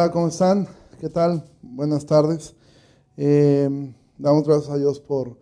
[0.00, 0.66] Hola, ¿cómo están?
[0.98, 1.44] ¿Qué tal?
[1.60, 2.54] Buenas tardes.
[3.18, 5.36] Eh, damos gracias a Dios por,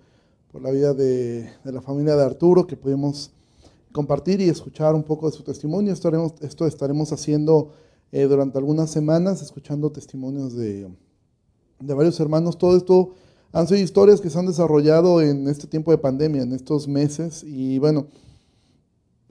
[0.50, 3.30] por la vida de, de, la familia de Arturo, que pudimos
[3.92, 5.92] compartir y escuchar un poco de su testimonio.
[5.92, 7.70] Estaremos, esto estaremos haciendo
[8.10, 10.88] eh, durante algunas semanas, escuchando testimonios de,
[11.78, 12.58] de varios hermanos.
[12.58, 13.10] Todo esto
[13.52, 17.44] han sido historias que se han desarrollado en este tiempo de pandemia, en estos meses.
[17.44, 18.08] Y bueno,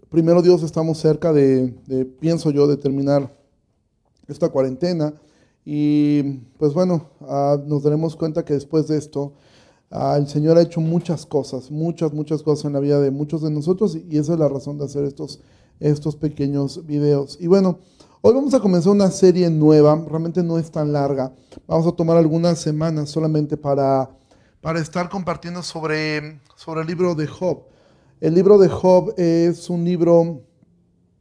[0.10, 3.36] primero Dios, estamos cerca de, de pienso yo, de terminar
[4.28, 5.14] esta cuarentena.
[5.66, 6.24] Y
[6.58, 9.34] pues bueno, uh, nos daremos cuenta que después de esto,
[9.92, 13.42] uh, el Señor ha hecho muchas cosas, muchas, muchas cosas en la vida de muchos
[13.42, 15.42] de nosotros y esa es la razón de hacer estos,
[15.80, 17.38] estos pequeños videos.
[17.42, 17.80] Y bueno,
[18.22, 21.34] hoy vamos a comenzar una serie nueva, realmente no es tan larga.
[21.68, 24.10] Vamos a tomar algunas semanas solamente para,
[24.62, 27.64] para estar compartiendo sobre, sobre el libro de Job.
[28.22, 30.42] El libro de Job es un libro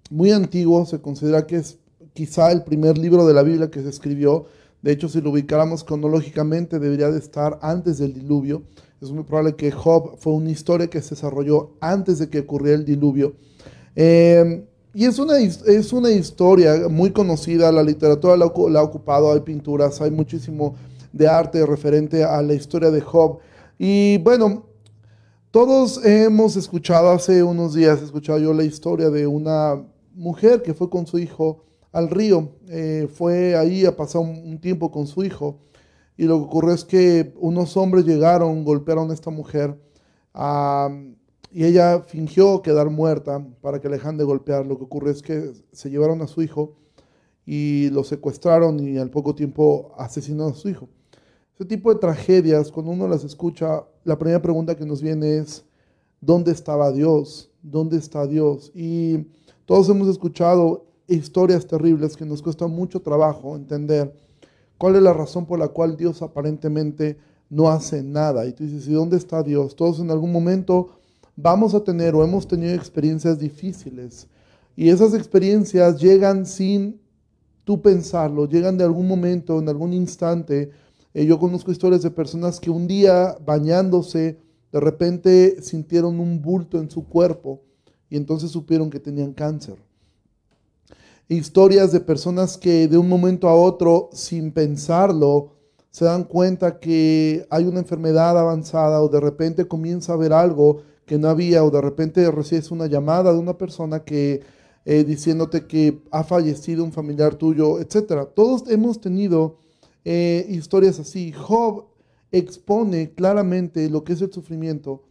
[0.08, 1.78] muy antiguo, se considera que es
[2.16, 4.46] quizá el primer libro de la Biblia que se escribió.
[4.82, 8.62] De hecho, si lo ubicáramos cronológicamente, debería de estar antes del diluvio.
[9.00, 12.78] Es muy probable que Job fue una historia que se desarrolló antes de que ocurriera
[12.78, 13.34] el diluvio.
[13.94, 14.64] Eh,
[14.94, 19.40] y es una, es una historia muy conocida, la literatura la, la, ha ocupado, hay
[19.40, 20.74] pinturas, hay muchísimo
[21.12, 23.38] de arte referente a la historia de Job.
[23.78, 24.64] Y bueno,
[25.50, 30.72] todos hemos escuchado, hace unos días he escuchado yo la historia de una mujer que
[30.72, 31.65] fue con su hijo
[31.96, 32.50] al río.
[32.68, 35.60] Eh, fue ahí a pasar un, tiempo con su hijo.
[36.18, 39.78] Y lo que ocurrió es que unos hombres llegaron, golpearon a esta mujer.
[41.50, 44.66] Y ella fingió quedar muerta para que le de golpear.
[44.66, 46.76] Lo que ocurrió es que se llevaron a su hijo
[47.46, 50.88] y lo secuestraron y al poco tiempo asesinaron a su hijo.
[51.54, 55.64] Ese tipo de tragedias, cuando uno las escucha, la primera pregunta que nos viene es,
[56.20, 57.50] ¿dónde estaba Dios?
[57.62, 58.70] ¿Dónde está Dios?
[58.74, 59.28] Y
[59.64, 64.12] todos hemos escuchado historias terribles que nos cuesta mucho trabajo entender
[64.78, 67.18] cuál es la razón por la cual Dios aparentemente
[67.48, 68.46] no hace nada.
[68.46, 69.76] Y tú dices, ¿y dónde está Dios?
[69.76, 70.90] Todos en algún momento
[71.36, 74.26] vamos a tener o hemos tenido experiencias difíciles.
[74.74, 77.00] Y esas experiencias llegan sin
[77.64, 80.70] tú pensarlo, llegan de algún momento, en algún instante.
[81.14, 84.38] Eh, yo conozco historias de personas que un día bañándose,
[84.72, 87.62] de repente sintieron un bulto en su cuerpo
[88.10, 89.85] y entonces supieron que tenían cáncer
[91.28, 95.52] historias de personas que de un momento a otro, sin pensarlo,
[95.90, 100.82] se dan cuenta que hay una enfermedad avanzada o de repente comienza a ver algo
[101.06, 104.42] que no había o de repente recibes una llamada de una persona que
[104.84, 108.28] eh, diciéndote que ha fallecido un familiar tuyo, etc.
[108.34, 109.58] Todos hemos tenido
[110.04, 111.32] eh, historias así.
[111.32, 111.86] Job
[112.30, 115.02] expone claramente lo que es el sufrimiento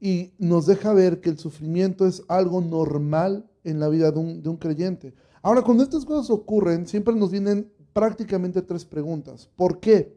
[0.00, 4.42] y nos deja ver que el sufrimiento es algo normal en la vida de un,
[4.42, 5.14] de un creyente.
[5.42, 9.50] Ahora, cuando estas cosas ocurren, siempre nos vienen prácticamente tres preguntas.
[9.56, 10.16] ¿Por qué?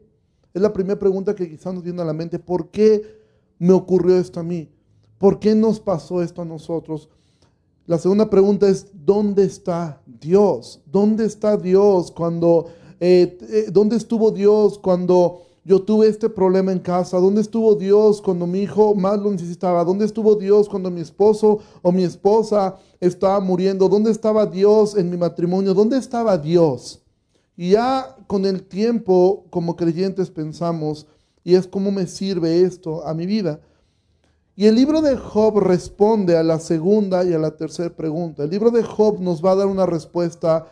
[0.54, 2.38] Es la primera pregunta que quizás nos viene a la mente.
[2.38, 3.02] ¿Por qué
[3.58, 4.70] me ocurrió esto a mí?
[5.18, 7.08] ¿Por qué nos pasó esto a nosotros?
[7.86, 10.80] La segunda pregunta es, ¿dónde está Dios?
[10.86, 12.66] ¿Dónde está Dios cuando,
[13.00, 17.18] eh, eh, dónde estuvo Dios cuando yo tuve este problema en casa?
[17.18, 19.82] ¿Dónde estuvo Dios cuando mi hijo más lo necesitaba?
[19.82, 23.88] ¿Dónde estuvo Dios cuando mi esposo o mi esposa estaba muriendo?
[23.88, 25.74] ¿Dónde estaba Dios en mi matrimonio?
[25.74, 27.02] ¿Dónde estaba Dios?
[27.56, 31.08] Y ya con el tiempo, como creyentes, pensamos,
[31.42, 33.58] y es cómo me sirve esto a mi vida.
[34.54, 38.44] Y el libro de Job responde a la segunda y a la tercera pregunta.
[38.44, 40.68] El libro de Job nos va a dar una respuesta,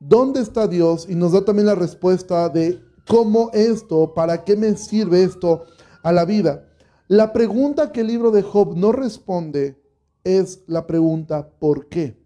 [0.00, 1.06] ¿dónde está Dios?
[1.10, 4.12] Y nos da también la respuesta de ¿Cómo esto?
[4.12, 5.64] ¿Para qué me sirve esto
[6.02, 6.68] a la vida?
[7.08, 9.82] La pregunta que el libro de Job no responde
[10.24, 12.22] es la pregunta ¿por qué?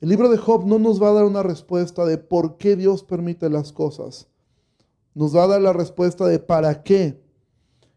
[0.00, 3.02] El libro de Job no nos va a dar una respuesta de por qué Dios
[3.02, 4.28] permite las cosas.
[5.12, 7.20] Nos va a dar la respuesta de para qué.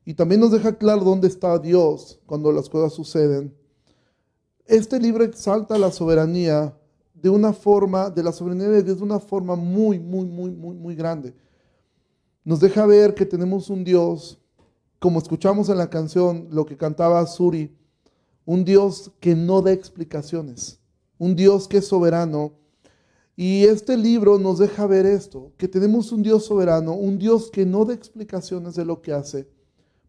[0.06, 3.56] Y también nos deja claro dónde está Dios cuando las cosas suceden.
[4.66, 6.76] Este libro exalta la soberanía
[7.22, 10.76] de una forma, de la soberanía de Dios de una forma muy, muy, muy, muy,
[10.76, 11.34] muy grande.
[12.44, 14.40] Nos deja ver que tenemos un Dios,
[15.00, 17.76] como escuchamos en la canción, lo que cantaba Suri,
[18.46, 20.80] un Dios que no da explicaciones,
[21.18, 22.54] un Dios que es soberano.
[23.36, 27.66] Y este libro nos deja ver esto, que tenemos un Dios soberano, un Dios que
[27.66, 29.48] no da explicaciones de lo que hace,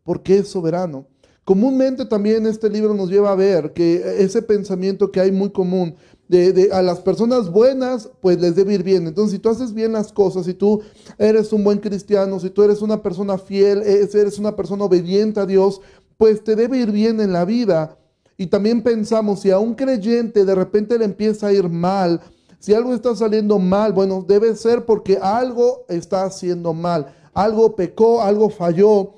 [0.02, 1.06] porque es soberano.
[1.44, 5.96] Comúnmente también este libro nos lleva a ver que ese pensamiento que hay muy común
[6.28, 9.08] de, a las personas buenas, pues les debe ir bien.
[9.08, 10.80] Entonces, si tú haces bien las cosas, si tú
[11.18, 15.46] eres un buen cristiano, si tú eres una persona fiel, eres una persona obediente a
[15.46, 15.80] Dios,
[16.16, 17.98] pues te debe ir bien en la vida.
[18.36, 22.20] Y también pensamos, si a un creyente de repente le empieza a ir mal,
[22.60, 27.06] Si algo está saliendo mal, bueno, debe ser porque algo está haciendo mal.
[27.32, 29.14] Algo pecó, algo falló.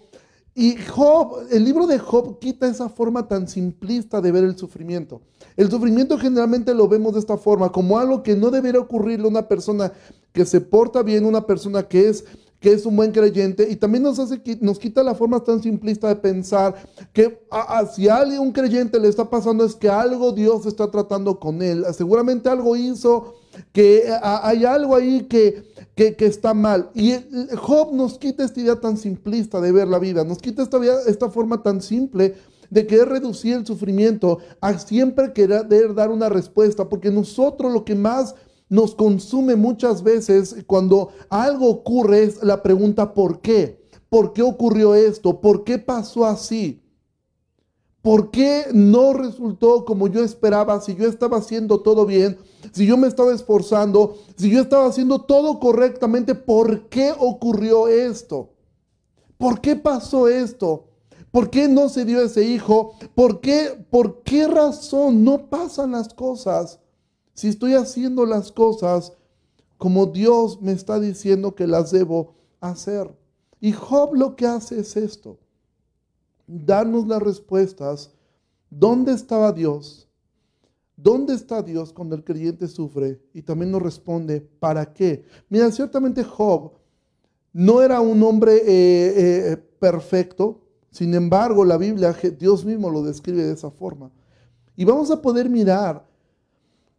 [0.54, 5.22] Y Job, el libro de Job quita esa forma tan simplista de ver el sufrimiento.
[5.56, 9.30] El sufrimiento generalmente lo vemos de esta forma, como algo que no debería ocurrirle a
[9.30, 9.92] una persona
[10.32, 12.24] que se porta bien, una persona que es
[12.60, 16.06] que es un buen creyente y también nos hace nos quita la forma tan simplista
[16.06, 16.76] de pensar
[17.12, 17.44] que
[17.92, 21.60] si a alguien un creyente le está pasando es que algo Dios está tratando con
[21.60, 23.34] él, seguramente algo hizo
[23.72, 25.64] que hay algo ahí que,
[25.94, 26.90] que, está mal.
[26.94, 27.14] Y
[27.56, 31.30] Job nos quita esta idea tan simplista de ver la vida, nos quita esta, esta
[31.30, 32.34] forma tan simple
[32.70, 37.94] de querer reducir el sufrimiento a siempre querer dar una respuesta, porque nosotros lo que
[37.94, 38.34] más
[38.68, 43.82] nos consume muchas veces cuando algo ocurre es la pregunta ¿por qué?
[44.08, 45.40] ¿Por qué ocurrió esto?
[45.40, 46.81] ¿Por qué pasó así?
[48.02, 50.80] ¿Por qué no resultó como yo esperaba?
[50.80, 52.36] Si yo estaba haciendo todo bien,
[52.72, 58.50] si yo me estaba esforzando, si yo estaba haciendo todo correctamente, ¿por qué ocurrió esto?
[59.38, 60.88] ¿Por qué pasó esto?
[61.30, 62.94] ¿Por qué no se dio ese hijo?
[63.14, 66.80] ¿Por qué, por qué razón no pasan las cosas?
[67.34, 69.12] Si estoy haciendo las cosas
[69.78, 73.16] como Dios me está diciendo que las debo hacer.
[73.60, 75.38] Y Job lo que hace es esto,
[76.52, 78.10] darnos las respuestas.
[78.68, 80.08] ¿Dónde estaba Dios?
[80.96, 83.20] ¿Dónde está Dios cuando el creyente sufre?
[83.32, 85.24] Y también nos responde, ¿para qué?
[85.48, 86.72] Mira, ciertamente Job
[87.52, 88.62] no era un hombre eh,
[89.16, 90.60] eh, perfecto,
[90.90, 94.10] sin embargo la Biblia, Dios mismo lo describe de esa forma.
[94.76, 96.06] Y vamos a poder mirar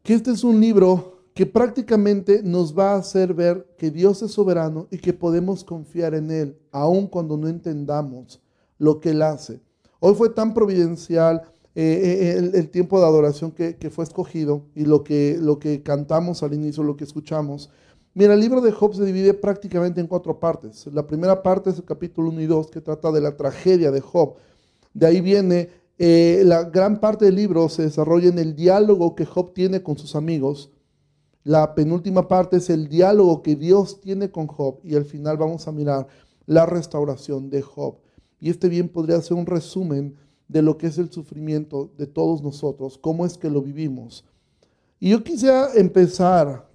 [0.02, 4.32] que este es un libro que prácticamente nos va a hacer ver que Dios es
[4.32, 8.43] soberano y que podemos confiar en Él, aun cuando no entendamos
[8.78, 9.62] lo que Él hace.
[10.00, 11.44] Hoy fue tan providencial
[11.76, 16.44] eh, eh, el, tiempo de adoración que, fue escogido y lo que, lo que cantamos
[16.44, 17.70] al inicio, lo que escuchamos.
[18.14, 20.86] Mira, el libro de Job se divide prácticamente en cuatro partes.
[20.94, 24.02] La primera parte es el capítulo 1 y 2, que trata de la tragedia de
[24.02, 24.36] Job.
[24.94, 29.26] De ahí viene eh, la gran parte del libro se desarrolla en el diálogo que
[29.26, 30.72] Job tiene con sus amigos.
[31.44, 35.68] La penúltima parte es el diálogo que Dios tiene con Job y al final vamos
[35.68, 36.08] a mirar
[36.46, 37.98] la restauración de Job.
[38.44, 40.18] Y este bien podría ser un resumen
[40.50, 44.26] de lo que es el sufrimiento de todos nosotros, cómo es que lo vivimos.
[45.00, 46.70] Y yo quisiera empezar,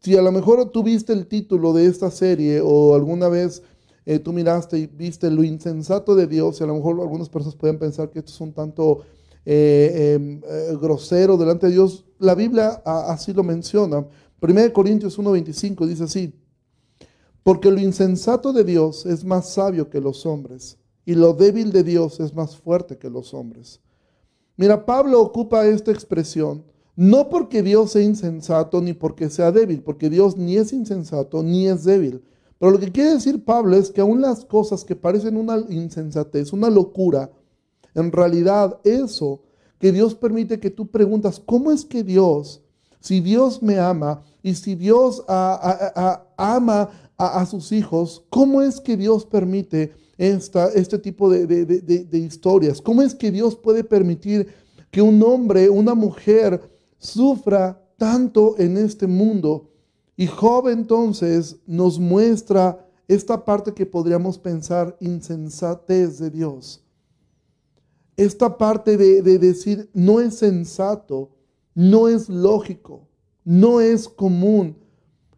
[0.00, 3.62] si a lo mejor tuviste el título de esta serie o alguna vez
[4.04, 7.54] eh, tú miraste y viste lo insensato de Dios, y a lo mejor algunas personas
[7.54, 9.02] pueden pensar que esto es un tanto
[9.46, 12.04] eh, em, eh, grosero delante de Dios.
[12.18, 14.04] La Biblia así lo menciona.
[14.40, 16.34] 1 Corintios 1:25 dice así,
[17.44, 21.82] porque lo insensato de Dios es más sabio que los hombres, y lo débil de
[21.82, 23.80] Dios es más fuerte que los hombres.
[24.56, 26.64] Mira, Pablo ocupa esta expresión
[26.96, 31.66] no porque Dios sea insensato ni porque sea débil, porque Dios ni es insensato ni
[31.66, 32.22] es débil.
[32.58, 36.52] Pero lo que quiere decir Pablo es que aún las cosas que parecen una insensatez,
[36.52, 37.32] una locura,
[37.94, 39.42] en realidad eso
[39.80, 42.62] que Dios permite que tú preguntas, ¿cómo es que Dios,
[43.00, 49.26] si Dios me ama y si Dios ama a, sus hijos, ¿cómo es que Dios
[49.26, 52.80] permite esta, este tipo de, de historias?
[52.80, 54.48] ¿Cómo es que Dios puede permitir
[54.90, 56.60] que un hombre, una mujer
[56.98, 59.70] sufra tanto en este mundo?
[60.16, 66.82] Y Job entonces nos muestra esta parte que podríamos pensar insensatez de Dios.
[68.16, 71.30] Esta parte de, decir no es sensato,
[71.74, 73.08] no es lógico,
[73.44, 74.76] no es común.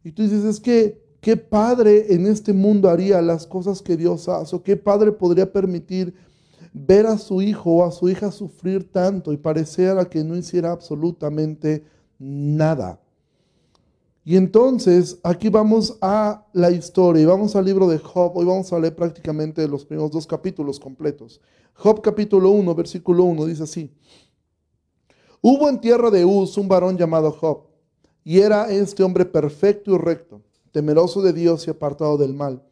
[0.05, 4.29] Y tú dices, es que, ¿qué padre en este mundo haría las cosas que Dios
[4.29, 4.55] hace?
[4.55, 6.15] ¿O qué padre podría permitir
[6.73, 10.71] ver a su hijo o a su hija sufrir tanto y pareciera que no hiciera
[10.71, 11.83] absolutamente
[12.17, 13.01] nada?
[14.25, 18.31] Y entonces aquí vamos a la historia y vamos al libro de Job.
[18.37, 21.41] Hoy vamos a leer prácticamente los primeros dos capítulos completos.
[21.75, 23.93] Job capítulo 1, versículo 1 dice así.
[25.41, 27.65] Hubo en tierra de Uz un varón llamado Job,
[28.23, 30.46] y era este hombre perfecto y recto,
[30.77, 32.63] temeroso de Dios y apartado del mal.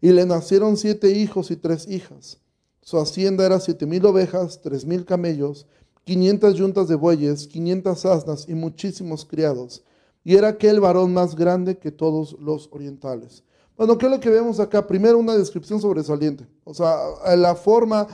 [0.00, 2.38] Y le nacieron siete hijos y tres hijas.
[2.80, 5.66] Su hacienda era siete mil ovejas, tres mil camellos,
[6.04, 9.82] quinientas yuntas de bueyes, quinientas asnas y muchísimos criados
[10.24, 13.42] y era aquel varón más grande que todos los orientales.
[13.76, 14.86] Bueno, ¿qué es lo que vemos acá?
[14.86, 16.96] Primero una descripción sobresaliente, o sea,
[17.36, 18.06] la forma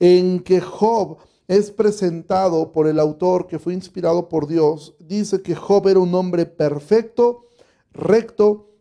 [0.00, 1.16] en que Job
[1.48, 6.14] es presentado por el autor que fue inspirado por Dios, dice que Job era un
[6.14, 7.46] hombre perfecto,
[7.92, 8.71] recto,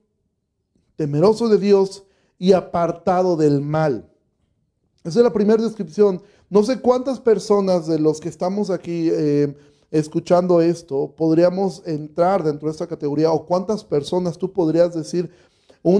[1.01, 2.03] temeroso de Dios
[2.37, 4.07] y apartado del mal.
[5.03, 6.21] Esa es la primera descripción.
[6.47, 9.57] No sé cuántas personas de los que estamos aquí eh,
[9.89, 15.31] escuchando esto, podríamos entrar dentro de esta categoría o cuántas personas tú podrías decir,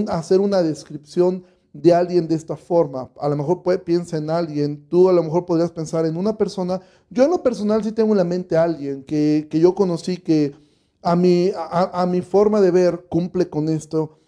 [0.06, 1.42] hacer una descripción
[1.72, 3.10] de alguien de esta forma.
[3.18, 6.80] A lo mejor piensa en alguien, tú a lo mejor podrías pensar en una persona.
[7.10, 10.54] Yo en lo personal sí tengo en la mente a alguien que, yo conocí que
[11.02, 14.21] a mi, a, mi, forma de ver cumple con esto,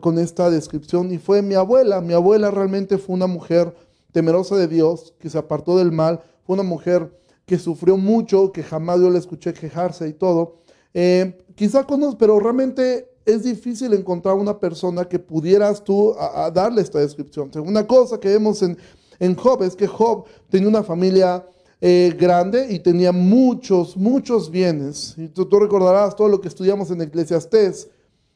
[0.00, 2.00] con, esta descripción y fue mi abuela.
[2.00, 3.72] Mi abuela realmente fue una mujer
[4.10, 7.16] temerosa de Dios, que se apartó del mal, fue una mujer
[7.46, 10.56] que sufrió mucho, que jamás yo le escuché quejarse y todo.
[10.94, 16.82] Eh, quizá conozco, pero realmente es difícil encontrar una persona que pudieras tú a, darle
[16.82, 17.50] esta descripción.
[17.64, 18.76] Una cosa que vemos en,
[19.20, 21.46] en Job es que Job tenía una familia
[21.80, 25.14] eh, grande y tenía muchos, muchos bienes.
[25.16, 27.88] Y tú, tú, recordarás todo lo que estudiamos en Eclesiastés.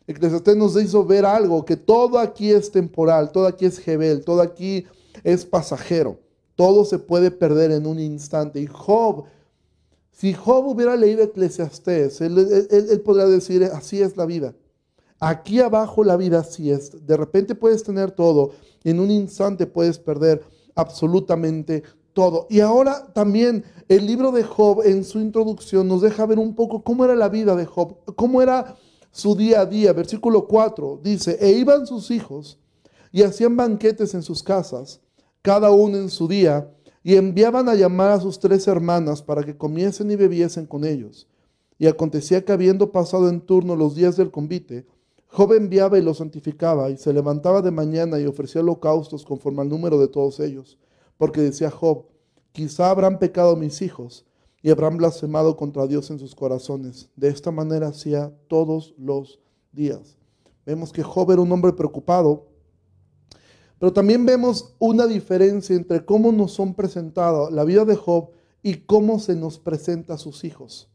[0.07, 4.41] Eclesiastés nos hizo ver algo, que todo aquí es temporal, todo aquí es Jebel, todo
[4.43, 4.85] aquí
[5.25, 6.19] es pasajero.
[6.55, 8.61] Todo se puede perder en un instante.
[8.61, 9.25] Y Job,
[10.11, 14.55] si Job hubiera leído Eclesiastés, él, podría decir, así es la vida.
[15.19, 17.07] Aquí abajo la vida así es.
[17.07, 18.51] De repente puedes tener todo
[18.85, 20.43] en un instante puedes perder
[20.75, 21.83] absolutamente
[22.13, 22.47] todo.
[22.51, 26.83] Y ahora también el libro de Job en su introducción nos deja ver un poco
[26.83, 28.77] cómo era la vida de Job, cómo era
[29.13, 29.93] su día a día.
[29.93, 32.59] Versículo 4 dice, e iban sus hijos
[33.13, 35.01] y hacían banquetes en sus casas
[35.43, 39.57] cada uno en su día, y enviaban a llamar a sus tres hermanas para que
[39.57, 41.27] comiesen y bebiesen con ellos.
[41.79, 44.87] Y acontecía que habiendo pasado en turno los días del convite,
[45.27, 49.69] Job enviaba y los santificaba, y se levantaba de mañana y ofrecía holocaustos conforme al
[49.69, 50.79] número de todos ellos,
[51.19, 52.05] porque decía Job,
[52.53, 54.25] quizá habrán pecado mis hijos,
[54.63, 57.11] y habrán blasfemado contra Dios en sus corazones.
[57.17, 59.41] De esta manera hacía todos los
[59.73, 60.17] días.
[60.65, 62.53] Vemos que Job era un hombre preocupado
[63.83, 68.29] pero también vemos una diferencia entre cómo nos son presentados la vida de Job
[68.63, 70.89] y cómo se nos presenta a sus hijos.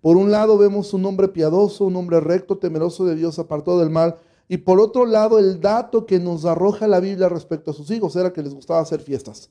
[0.00, 3.90] Por un lado vemos un hombre piadoso, un hombre recto, temeroso de Dios, apartado del
[3.90, 4.16] mal.
[4.48, 8.16] Y por otro lado, el dato que nos arroja la Biblia respecto a sus hijos
[8.16, 9.50] era que les gustaba hacer fiestas.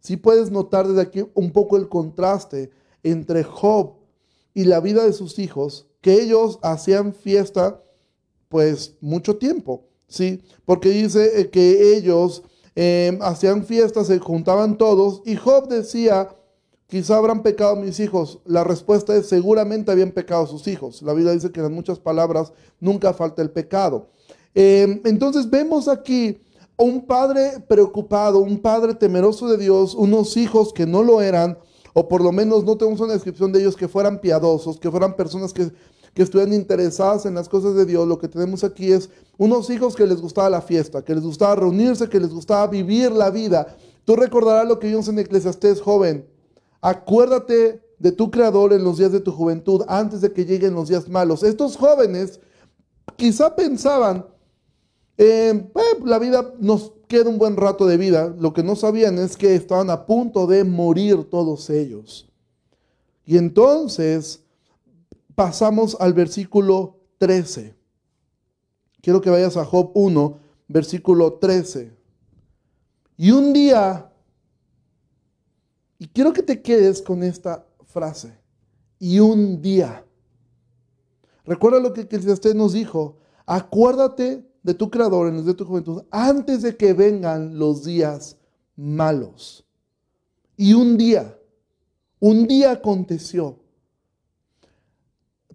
[0.00, 2.70] Si puedes notar desde aquí un poco el contraste
[3.02, 3.94] entre Job
[4.54, 7.82] y la vida de sus hijos, que ellos hacían fiesta
[8.48, 9.84] pues mucho tiempo.
[10.10, 10.42] ¿sí?
[10.66, 12.42] Porque dice eh, que ellos
[12.74, 16.28] em, hacían fiestas, se juntaban todos, y Job decía,
[16.86, 18.40] quizá habrán pecado mis hijos.
[18.44, 21.00] La respuesta es, seguramente habían pecado sus hijos.
[21.02, 24.08] La Biblia dice que en muchas palabras nunca falta el pecado.
[24.54, 26.42] Em, entonces vemos aquí
[26.84, 31.58] un padre preocupado, un padre temeroso de Dios, unos hijos que no lo eran,
[31.94, 35.16] o por lo menos no tenemos una descripción de ellos que fueran piadosos, que fueran
[35.16, 35.72] personas que
[36.14, 39.94] que estuvieran interesadas en las cosas de Dios, lo que tenemos aquí es unos hijos
[39.94, 43.76] que les gustaba la fiesta, que les gustaba reunirse, que les gustaba vivir la vida.
[44.04, 46.26] Tú recordarás lo que vimos en Eclesiastés, joven.
[46.80, 50.88] Acuérdate de tu creador en los días de tu juventud, antes de que lleguen los
[50.88, 51.42] días malos.
[51.42, 52.40] Estos jóvenes
[53.16, 54.26] quizá pensaban,
[55.22, 55.70] eh,
[56.06, 58.34] la vida nos queda un buen rato de vida.
[58.38, 62.26] Lo que no sabían es que estaban a punto de morir todos ellos.
[63.26, 64.42] Y entonces
[65.34, 67.74] pasamos al versículo 13.
[69.02, 71.94] Quiero que vayas a Job 1, versículo 13.
[73.18, 74.10] Y un día,
[75.98, 78.38] y quiero que te quedes con esta frase,
[78.98, 80.02] y un día.
[81.44, 86.02] Recuerda lo que usted nos dijo, acuérdate de tu creador en los de tu juventud
[86.10, 88.36] antes de que vengan los días
[88.76, 89.64] malos.
[90.56, 91.38] Y un día,
[92.18, 93.60] un día aconteció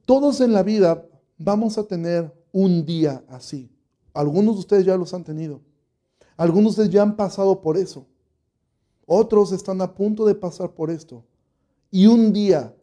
[0.05, 1.03] todos en la vida
[1.37, 3.71] vamos a tener un día así.
[4.13, 5.61] Algunos de ustedes ya los han tenido.
[6.37, 8.05] Algunos de ustedes ya han pasado por eso.
[9.07, 11.23] Otros están a punto de pasar por esto.
[11.89, 12.73] Y un día,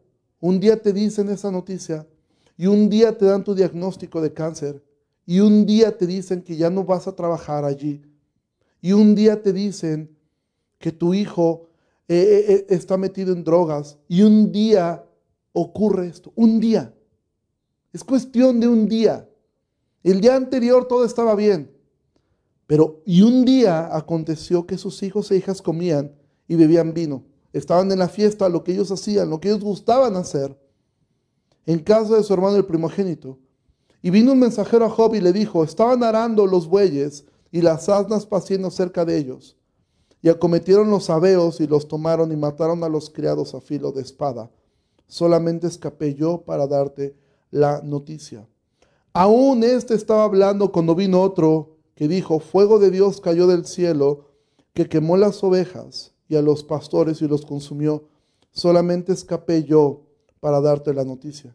[0.41, 2.07] un día te dicen esa noticia
[2.57, 4.83] y un día te dan tu diagnóstico de cáncer
[5.27, 8.03] y un día te dicen que ya no vas a trabajar allí
[8.83, 10.15] y un día te dicen
[10.79, 11.69] que tu hijo
[12.09, 15.07] eh, eh, eh, está metido en drogas y un día
[15.53, 16.93] ocurre esto, un día.
[17.93, 19.29] Es cuestión de un día.
[20.03, 21.71] El día anterior todo estaba bien.
[22.67, 26.13] Pero y un día aconteció que sus hijos e hijas comían
[26.49, 27.25] y bebían vino.
[27.53, 30.59] Estaban en la fiesta, lo que ellos hacían, lo que ellos gustaban hacer,
[31.67, 33.39] en casa de su hermano el primogénito.
[34.03, 37.89] Y vino un mensajero a Job y le dijo, estaban arando los bueyes y las
[37.89, 39.57] asnas paciendo cerca de ellos.
[40.21, 44.03] Y acometieron los abeos y los tomaron y mataron a los criados a filo de
[44.03, 44.51] espada.
[45.07, 47.17] Solamente escapé yo para darte
[47.51, 48.49] la noticia.
[49.13, 54.31] Aún este estaba hablando cuando vino otro que dijo, fuego de Dios cayó del cielo,
[54.73, 58.09] que quemó las ovejas y a los pastores y los consumió.
[58.51, 60.03] Solamente escapé yo
[60.41, 61.55] para darte la noticia.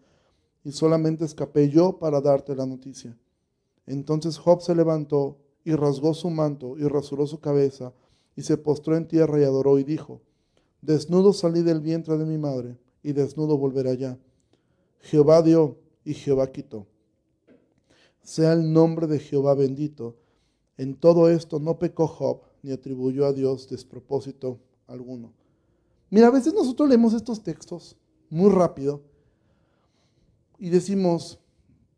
[0.63, 3.17] y solamente escapé yo para darte la noticia.
[3.85, 7.93] Entonces Job se levantó y rasgó su manto y rasuró su cabeza
[8.35, 10.21] y se postró en tierra y adoró y dijo,
[10.81, 14.17] Desnudo salí del vientre de mi madre y desnudo volveré allá.
[15.01, 16.87] Jehová dio y Jehová quitó.
[18.23, 20.15] Sea el nombre de Jehová bendito.
[20.77, 25.33] En todo esto no pecó Job ni atribuyó a Dios despropósito alguno.
[26.09, 27.95] Mira, a veces nosotros leemos estos textos
[28.29, 29.01] muy rápido
[30.61, 31.39] y decimos,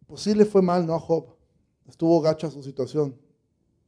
[0.08, 0.96] pues sí le fue mal, ¿no?
[0.96, 1.36] A Job.
[1.86, 3.14] Estuvo gacha su situación.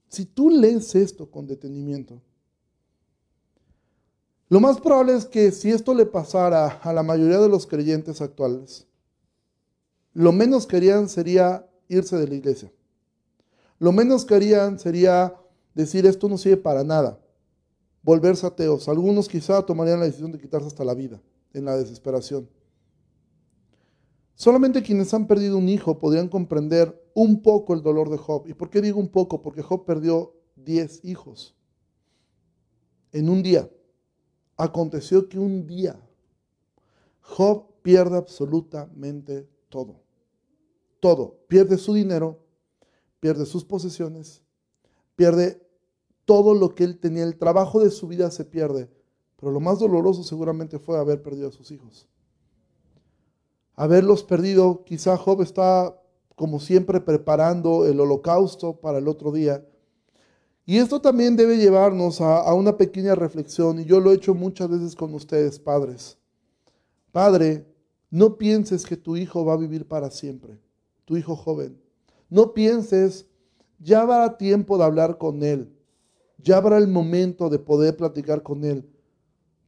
[0.10, 2.22] Si tú lees esto con detenimiento,
[4.50, 8.20] lo más probable es que si esto le pasara a la mayoría de los creyentes
[8.20, 8.86] actuales,
[10.12, 12.70] lo menos que sería irse de la iglesia.
[13.80, 15.36] Lo menos que sería
[15.74, 17.18] decir esto no sirve para nada,
[18.04, 18.90] volverse ateos.
[18.90, 21.22] Algunos quizá tomarían la decisión de quitarse hasta la vida
[21.54, 22.50] en la desesperación.
[24.36, 28.46] Solamente quienes han perdido un hijo podrían comprender un poco el dolor de Job.
[28.48, 29.42] ¿Y por qué digo un poco?
[29.42, 31.56] Porque Job perdió 10 hijos
[33.14, 33.72] en un día.
[34.58, 36.00] Aconteció que un día
[37.22, 40.02] Job pierde absolutamente todo.
[41.00, 41.40] Todo.
[41.48, 42.44] Pierde su dinero,
[43.22, 44.44] pierde sus posesiones,
[45.16, 45.66] pierde
[46.26, 47.24] todo lo que él tenía.
[47.24, 48.90] El trabajo de su vida se pierde.
[49.38, 52.10] Pero lo más doloroso seguramente fue haber perdido a sus hijos
[53.76, 54.84] haberlos perdido.
[54.86, 56.00] Quizá Job está,
[56.36, 59.66] como siempre, preparando el holocausto para el otro día.
[60.66, 64.68] Y esto también debe llevarnos a, una pequeña reflexión, y yo lo he hecho muchas
[64.70, 66.18] veces con ustedes, padres.
[67.12, 67.68] Padre,
[68.10, 70.60] no pienses que tu hijo va a vivir para siempre,
[71.06, 71.80] tu hijo joven.
[72.32, 73.28] No pienses,
[73.78, 75.72] ya habrá tiempo de hablar con él,
[76.40, 78.90] ya habrá el momento de poder platicar con él.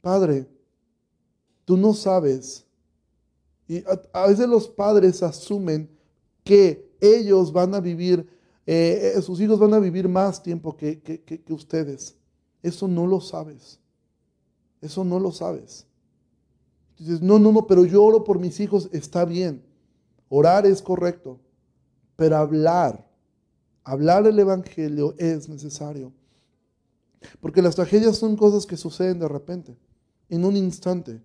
[0.00, 0.48] Padre,
[1.64, 2.67] tú no sabes
[3.68, 5.90] y a, veces los padres asumen
[6.42, 8.26] que ellos van a vivir,
[8.66, 12.16] eh, eh, sus hijos van a vivir más tiempo que, que ustedes.
[12.62, 13.78] Eso no lo sabes.
[14.80, 15.86] Eso no lo sabes.
[16.98, 19.62] Dices, no, no, no, pero yo oro por mis hijos, está bien.
[20.28, 21.38] Orar es correcto,
[22.16, 23.06] pero hablar,
[23.84, 26.12] hablar el Evangelio es necesario.
[27.40, 29.76] Porque las tragedias son cosas que suceden de repente,
[30.28, 31.22] en un instante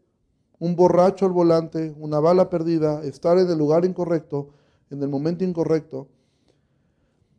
[0.60, 4.50] un borracho al volante, una bala perdida, estar en el lugar incorrecto,
[4.90, 6.08] en el momento incorrecto.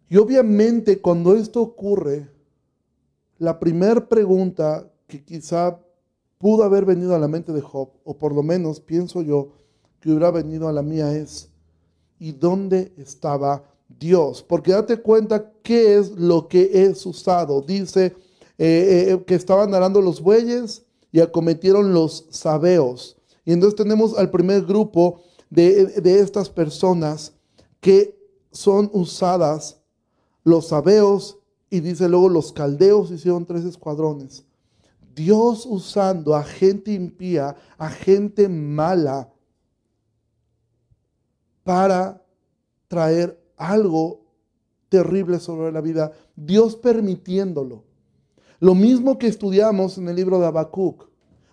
[0.09, 2.29] Y obviamente cuando esto ocurre,
[3.39, 5.79] la primera pregunta que quizá
[6.39, 9.53] pudo haber venido a la mente de Job, o por lo menos pienso yo
[10.01, 11.49] que hubiera venido a la mía es,
[12.19, 14.43] ¿y dónde estaba Dios?
[14.43, 17.63] Porque date cuenta qué es lo que es usado.
[17.63, 18.15] Dice
[18.59, 23.17] eh, eh, que estaban arando los bueyes, y acometieron los sabeos.
[23.45, 27.33] Y entonces tenemos al primer grupo de, estas personas
[27.81, 28.19] que
[28.51, 29.81] son usadas,
[30.43, 31.39] los sabeos,
[31.71, 34.45] y dice luego los caldeos hicieron tres escuadrones.
[35.15, 39.33] Dios usando a gente impía, a gente mala,
[41.63, 42.27] para
[42.89, 44.23] traer algo
[44.89, 46.11] terrible sobre la vida.
[46.35, 47.85] Dios permitiéndolo.
[48.61, 51.09] Lo mismo que estudiamos en el libro de Habacuc,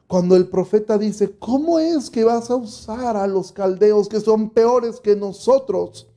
[0.08, 4.50] cuando el profeta dice, ¿cómo es que vas a usar a los caldeos que son
[4.50, 6.08] peores que nosotros?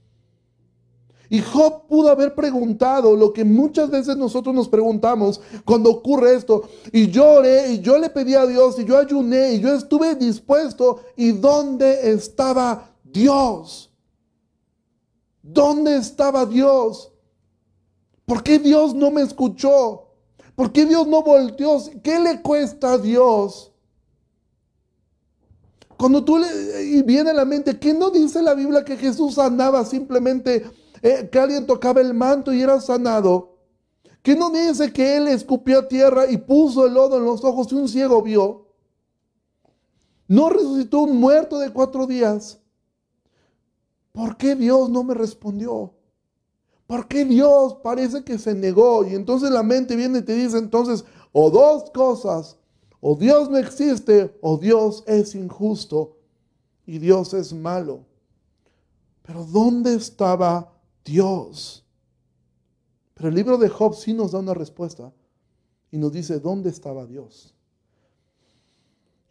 [1.31, 6.69] Y Job pudo haber preguntado lo que muchas veces nosotros nos preguntamos cuando ocurre esto.
[6.93, 11.01] Y lloré, y yo le pedí a Dios, y yo ayuné, y yo estuve dispuesto.
[11.17, 13.91] ¿Y dónde estaba Dios?
[15.43, 17.13] ¿Dónde estaba Dios?
[18.27, 20.04] ¿Por qué Dios no me escuchó?
[20.55, 21.79] ¿Por qué Dios no volteó?
[22.03, 23.73] ¿Qué le cuesta a Dios?
[25.97, 29.35] Cuando tú le y viene a la mente, ¿qué no dice la Biblia que Jesús
[29.35, 30.65] sanaba simplemente
[31.03, 33.57] eh, que alguien tocaba el manto y era sanado?
[34.23, 37.75] ¿Qué no dice que él escupió tierra y puso el lodo en los ojos y
[37.75, 38.67] un ciego vio?
[40.29, 42.59] No resucitó un muerto de cuatro días.
[44.13, 45.94] ¿Por qué Dios no me respondió?
[46.87, 49.07] ¿Por qué Dios parece que se negó?
[49.07, 52.59] Y entonces la mente viene y te dice entonces, o dos cosas,
[53.01, 56.19] o Dios no existe, o Dios es injusto.
[56.87, 58.05] y Dios es malo.
[59.23, 60.71] Pero ¿dónde estaba
[61.03, 61.83] Dios?
[63.15, 65.11] Pero el libro de Job sí nos da una respuesta
[65.91, 67.55] y nos dice dónde estaba Dios.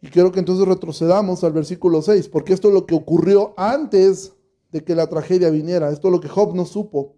[0.00, 4.32] Y quiero que entonces retrocedamos al versículo 6, porque esto es lo que ocurrió antes
[4.72, 5.90] de que la tragedia viniera.
[5.90, 7.14] Esto es lo que Job no supo,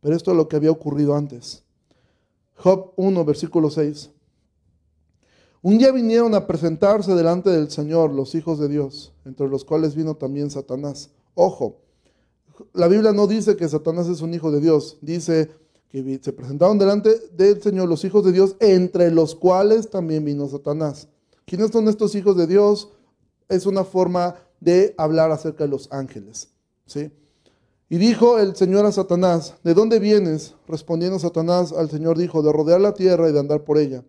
[0.00, 1.62] pero esto es lo que había ocurrido antes.
[2.56, 4.10] Job 1, versículo 6.
[5.60, 9.94] Un día vinieron a presentarse delante del Señor los hijos de Dios, entre los cuales
[9.94, 11.10] vino también Satanás.
[11.34, 11.78] Ojo,
[12.72, 15.50] la Biblia no dice que Satanás es un hijo de Dios, dice
[15.88, 20.48] que se presentaron delante del Señor los hijos de Dios, entre los cuales también vino
[20.48, 21.08] Satanás.
[21.44, 22.90] ¿Quiénes son estos hijos de Dios?
[23.48, 26.50] Es una forma de hablar acerca de los ángeles.
[26.86, 27.10] ¿sí?
[27.90, 30.54] Y dijo el Señor a Satanás, ¿de dónde vienes?
[30.66, 34.04] Respondiendo Satanás al Señor dijo, de rodear la tierra y de andar por ella.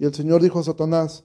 [0.00, 1.22] Y el Señor dijo a Satanás,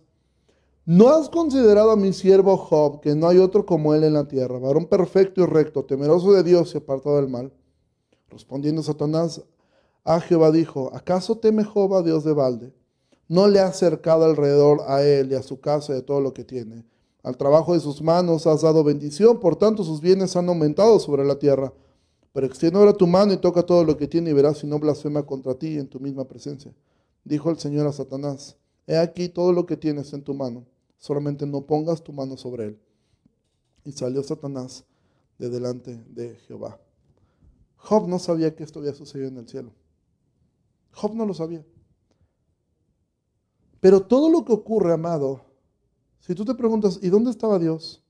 [0.85, 4.27] ¿no has considerado a mi siervo Job, que no hay otro como él en la
[4.27, 7.51] tierra, varón perfecto y recto, temeroso de Dios y apartado del mal?
[8.29, 9.41] Respondiendo Satanás
[10.03, 12.73] a Jehová dijo, ¿acaso teme Job a Dios de balde?
[13.27, 16.31] No le ha acercado alrededor a él y a su casa y a todo lo
[16.31, 16.85] que tiene.
[17.23, 21.25] Al trabajo de sus manos has dado bendición, por tanto sus bienes han aumentado sobre
[21.25, 21.73] la tierra.
[22.37, 24.77] Pero extiende ahora tu mano y toca todo lo que tiene y verás si no
[24.77, 26.71] blasfema contra ti en tu misma presencia.
[27.23, 30.63] Dijo el Señor a Satanás, He aquí todo lo que tienes en tu mano,
[30.99, 32.79] solamente no pongas tu mano sobre él.
[33.85, 34.85] Y salió Satanás
[35.39, 36.79] de delante de Jehová.
[37.75, 39.73] Job no sabía que esto había sucedido en el cielo.
[40.91, 41.65] Job no lo sabía.
[43.79, 45.41] Pero todo lo que ocurre, amado,
[46.19, 48.03] si tú te preguntas, ¿y dónde estaba Dios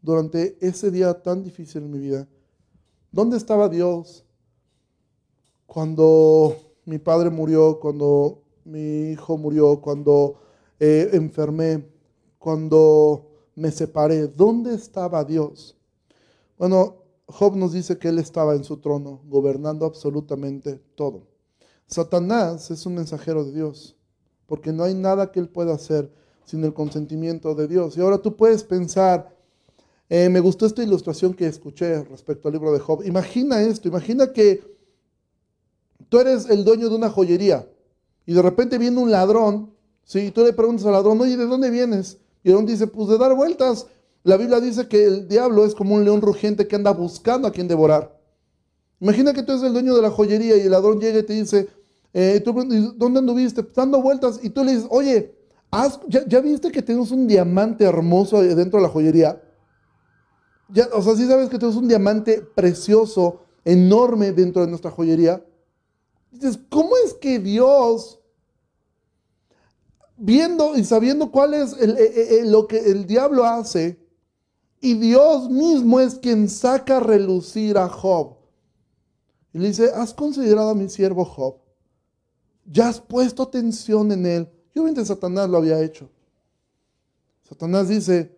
[0.00, 2.26] durante ese día tan difícil en mi vida?
[3.10, 4.24] ¿Dónde estaba Dios
[5.66, 10.36] cuando mi padre murió, cuando mi hijo murió, cuando
[10.80, 11.84] eh, enfermé,
[12.38, 14.28] cuando me separé.
[14.28, 15.76] ¿Dónde estaba Dios?
[16.56, 21.26] Bueno, Job nos dice que él estaba en su trono, gobernando absolutamente todo.
[21.86, 23.96] Satanás es un mensajero de Dios,
[24.46, 26.12] porque no hay nada que él pueda hacer
[26.44, 27.96] sin el consentimiento de Dios.
[27.96, 29.36] Y ahora tú puedes pensar,
[30.08, 33.02] eh, me gustó esta ilustración que escuché respecto al libro de Job.
[33.04, 34.62] Imagina esto, imagina que
[36.08, 37.68] tú eres el dueño de una joyería
[38.24, 40.20] y de repente viene un ladrón, ¿sí?
[40.20, 42.18] y tú le preguntas al ladrón, oye, ¿de dónde vienes?
[42.42, 43.86] Y el ladrón dice, pues de dar vueltas.
[44.24, 47.52] La Biblia dice que el diablo es como un león rugiente que anda buscando a
[47.52, 48.18] quien devorar.
[49.00, 51.32] Imagina que tú eres el dueño de la joyería y el ladrón llega y te
[51.34, 51.68] dice,
[52.12, 53.64] eh, ¿dónde anduviste?
[53.74, 54.40] Dando vueltas.
[54.42, 55.34] Y tú le dices, oye,
[56.08, 59.40] ya, viste que tenemos un diamante hermoso dentro de la joyería?
[60.92, 65.44] O sea, sí sabes que tenemos un diamante precioso, enorme dentro de nuestra joyería.
[66.30, 68.18] Dices, ¿cómo es que Dios
[70.18, 73.98] viendo y sabiendo cuál es eh, eh, eh, lo que el diablo hace,
[74.80, 78.36] y Dios mismo es quien saca a relucir a Job.
[79.52, 81.56] Y le dice, ¿has considerado a mi siervo Job?
[82.64, 84.48] ¿Ya has puesto atención en él?
[84.74, 86.08] Y obviamente Satanás lo había hecho.
[87.48, 88.37] Satanás dice,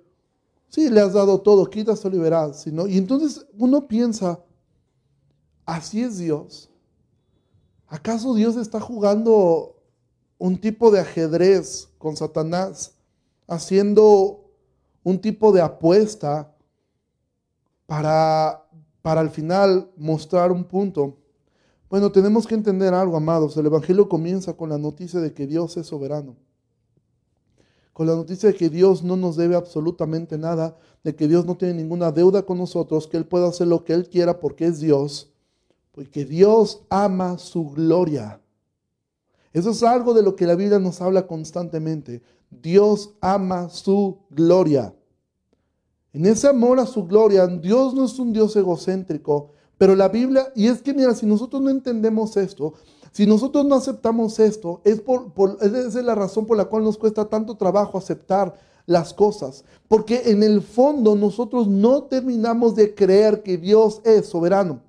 [0.70, 2.66] sí, le has dado todo, quítaselo y verás.
[2.66, 4.42] Y entonces uno piensa,
[5.66, 6.70] así es Dios.
[7.86, 9.76] ¿Acaso Dios está jugando
[10.40, 12.94] un tipo de ajedrez con Satanás,
[13.46, 14.50] haciendo
[15.02, 16.56] un tipo de apuesta
[17.84, 18.66] para,
[19.02, 21.18] para al final mostrar un punto.
[21.90, 23.56] Bueno, tenemos que entender algo, amados.
[23.56, 26.36] El Evangelio comienza con la noticia de que Dios es soberano.
[27.92, 31.56] Con la noticia de que Dios no nos debe absolutamente nada, de que Dios no
[31.56, 34.80] tiene ninguna deuda con nosotros, que Él puede hacer lo que Él quiera porque es
[34.80, 35.32] Dios,
[35.92, 38.40] porque Dios ama su gloria.
[39.52, 42.22] Eso es algo de lo que la Biblia nos habla constantemente.
[42.50, 44.94] Dios ama su gloria.
[46.12, 50.52] En ese amor a su gloria, Dios no es un Dios egocéntrico, pero la Biblia,
[50.54, 52.74] y es que mira, si nosotros no entendemos esto,
[53.12, 56.96] si nosotros no aceptamos esto, es por, esa es la razón por la cual nos
[56.96, 58.54] cuesta tanto trabajo aceptar
[58.86, 64.80] las cosas, porque en el fondo nosotros no terminamos de creer que Dios es soberano,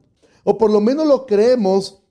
[0.43, 2.01] o por lo menos lo creemos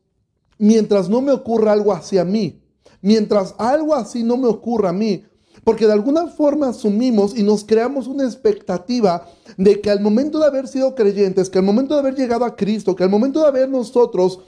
[0.58, 2.62] mientras no me ocurra algo así a mí,
[3.00, 5.24] mientras algo así no me ocurra a mí,
[5.64, 10.46] porque de alguna forma asumimos y nos creamos una expectativa de que al momento de
[10.46, 13.48] haber sido creyentes, que al momento de haber llegado a Cristo, que al momento de
[13.48, 14.40] haber nosotros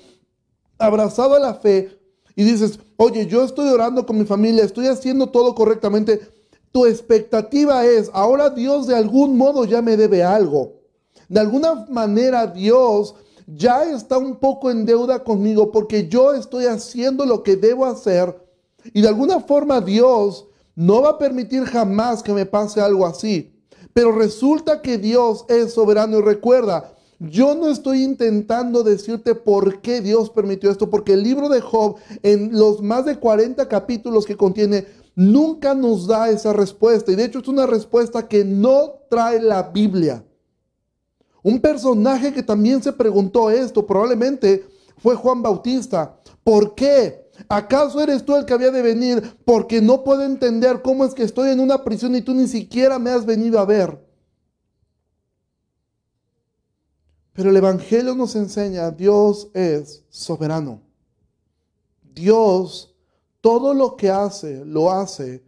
[0.78, 1.98] abrazado a la fe
[2.34, 6.20] y dices, oye, yo estoy orando con mi familia, estoy haciendo todo correctamente,
[6.72, 10.80] tu expectativa es, ahora Dios de algún modo ya me debe algo.
[11.28, 13.14] De alguna manera Dios
[13.46, 18.34] ya está un poco en deuda conmigo porque yo estoy haciendo lo que debo hacer
[18.92, 23.52] y de alguna forma Dios no va a permitir jamás que me pase algo así.
[23.92, 26.94] Pero resulta que Dios es soberano y recuerda,
[27.30, 31.96] yo no estoy intentando decirte por qué Dios permitió esto, porque el libro de Job,
[32.22, 37.12] en los más de 40 capítulos que contiene, nunca nos da esa respuesta.
[37.12, 40.24] Y de hecho es una respuesta que no trae la Biblia.
[41.42, 44.64] Un personaje que también se preguntó esto probablemente
[44.98, 46.16] fue Juan Bautista.
[46.42, 47.30] ¿Por qué?
[47.48, 49.36] ¿Acaso eres tú el que había de venir?
[49.44, 52.98] Porque no puedo entender cómo es que estoy en una prisión y tú ni siquiera
[52.98, 54.11] me has venido a ver.
[57.32, 60.80] Pero el Evangelio nos enseña, Dios es soberano.
[62.14, 62.92] Dios
[63.40, 65.42] todo lo que hace, lo hace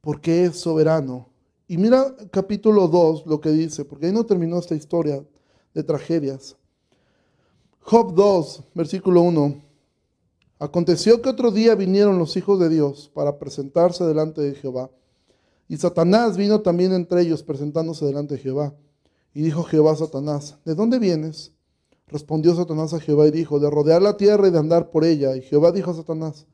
[0.00, 1.28] porque es soberano.
[1.68, 5.22] Y mira capítulo 2 lo que dice, porque ahí no terminó esta historia
[5.74, 6.56] de tragedias.
[7.80, 9.62] Job 2, versículo 1.
[10.58, 14.90] Aconteció que otro día vinieron los hijos de Dios para presentarse delante de Jehová.
[15.68, 18.74] Y Satanás vino también entre ellos presentándose delante de Jehová.
[19.34, 21.52] Y dijo Jehová a Satanás, ¿de dónde vienes?
[22.06, 25.36] Respondió Satanás a Jehová y dijo, de rodear la tierra y de andar por ella.
[25.36, 26.46] Y Jehová dijo a Satanás,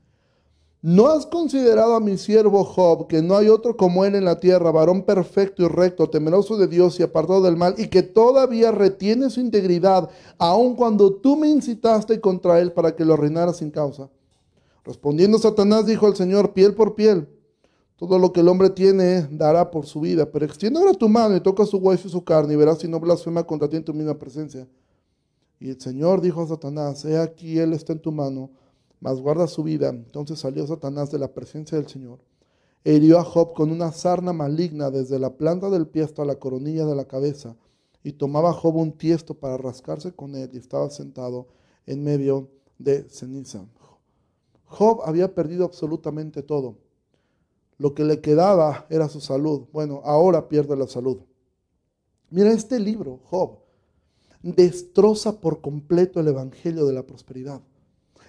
[0.82, 4.40] ¿no has considerado a mi siervo Job, que no hay otro como él en la
[4.40, 8.72] tierra, varón perfecto y recto, temeroso de Dios y apartado del mal, y que todavía
[8.72, 13.70] retiene su integridad, aun cuando tú me incitaste contra él para que lo arruinara sin
[13.70, 14.10] causa?
[14.84, 17.28] Respondiendo Satanás dijo al Señor, piel por piel.
[18.06, 21.36] Todo lo que el hombre tiene dará por su vida, pero extiende ahora tu mano
[21.36, 23.84] y toca su hueso y su carne y verás si no blasfema contra ti en
[23.84, 24.68] tu misma presencia.
[25.58, 28.50] Y el Señor dijo a Satanás, he aquí, él está en tu mano,
[29.00, 29.88] mas guarda su vida.
[29.88, 32.18] Entonces salió Satanás de la presencia del Señor.
[32.84, 36.34] E hirió a Job con una sarna maligna desde la planta del pie hasta la
[36.34, 37.56] coronilla de la cabeza.
[38.02, 41.48] Y tomaba Job un tiesto para rascarse con él y estaba sentado
[41.86, 43.64] en medio de ceniza.
[44.66, 46.83] Job había perdido absolutamente todo
[47.78, 49.62] lo que le quedaba era su salud.
[49.72, 51.18] Bueno, ahora pierde la salud.
[52.30, 53.58] Mira, este libro, Job,
[54.42, 57.60] destroza por completo el Evangelio de la Prosperidad.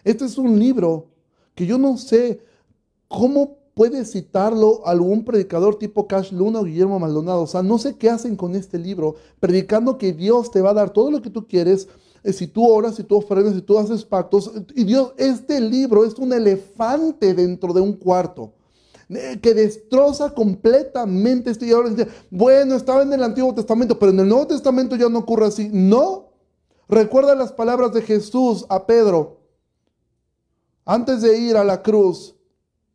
[0.03, 1.07] Este es un libro
[1.55, 2.41] que yo no sé
[3.07, 7.41] cómo puede citarlo algún predicador tipo Cash Luna o Guillermo Maldonado.
[7.41, 10.75] O sea, no sé qué hacen con este libro, predicando que Dios te va a
[10.75, 11.87] dar todo lo que tú quieres,
[12.23, 14.51] eh, si tú oras, si tú ofrendas, si tú haces pactos.
[14.75, 18.53] Y Dios, este libro es un elefante dentro de un cuarto
[19.07, 24.47] que destroza completamente este dice, bueno, estaba en el Antiguo Testamento, pero en el Nuevo
[24.47, 25.69] Testamento ya no ocurre así.
[25.71, 26.31] No.
[26.87, 29.41] Recuerda las palabras de Jesús a Pedro.
[30.85, 32.35] Antes de ir a la cruz,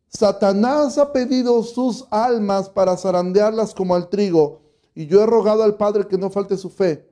[0.07, 4.61] Satanás ha pedido sus almas para zarandearlas como al trigo,
[4.93, 7.07] y yo he rogado al Padre que no falte su fe.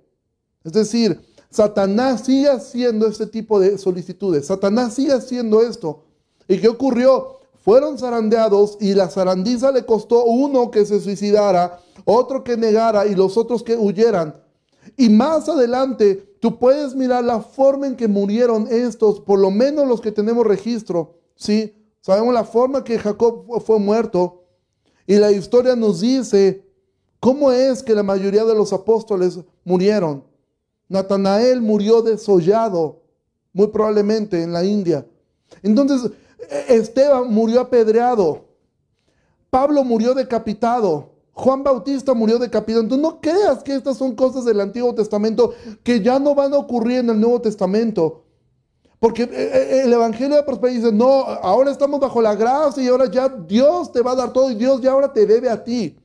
[0.64, 4.48] Es decir, Satanás sigue haciendo este tipo de solicitudes.
[4.48, 6.04] Satanás sigue haciendo esto.
[6.48, 7.39] ¿Y qué ocurrió?
[7.70, 13.14] Fueron zarandeados y la zarandiza le costó uno que se suicidara, otro que negara y
[13.14, 14.42] los otros que huyeran.
[14.98, 19.88] Y más adelante tú puedes mirar la forma en que murieron estos, por lo menos
[19.88, 21.76] los que tenemos registro, ¿sí?
[22.02, 24.46] Sabemos la forma que Jacob fue muerto
[25.06, 26.66] y la historia nos dice
[27.20, 30.24] cómo es que la mayoría de los apóstoles murieron.
[30.88, 33.04] Natanael murió desollado,
[33.54, 35.06] muy probablemente en la India.
[35.62, 36.12] Entonces,
[36.68, 38.46] Esteban murió apedreado.
[39.50, 41.10] Pablo murió decapitado.
[41.34, 42.84] Juan Bautista murió decapitado.
[42.84, 46.58] Entonces no creas que estas son cosas del Antiguo Testamento que ya no van a
[46.58, 48.24] ocurrir en el Nuevo Testamento.
[49.00, 52.88] Porque eh, eh, el Evangelio de Prosperidad dice, no, ahora estamos bajo la gracia y
[52.88, 55.64] ahora ya Dios te va a dar todo y Dios ya ahora te debe a
[55.64, 55.98] ti.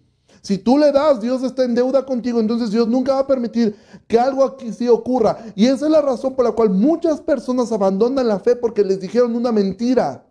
[0.44, 3.74] Si tú le das, Dios está en deuda contigo, entonces Dios nunca va a permitir
[4.06, 5.38] que algo aquí sí ocurra.
[5.54, 9.00] Y esa es la razón por la cual muchas personas abandonan la fe porque les
[9.00, 10.26] dijeron una mentira.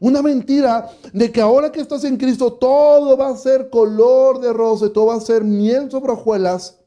[0.00, 4.52] Una mentira de que ahora que estás en Cristo todo va a ser color de
[4.52, 6.80] rosa, todo va a ser miel sobre hojuelas.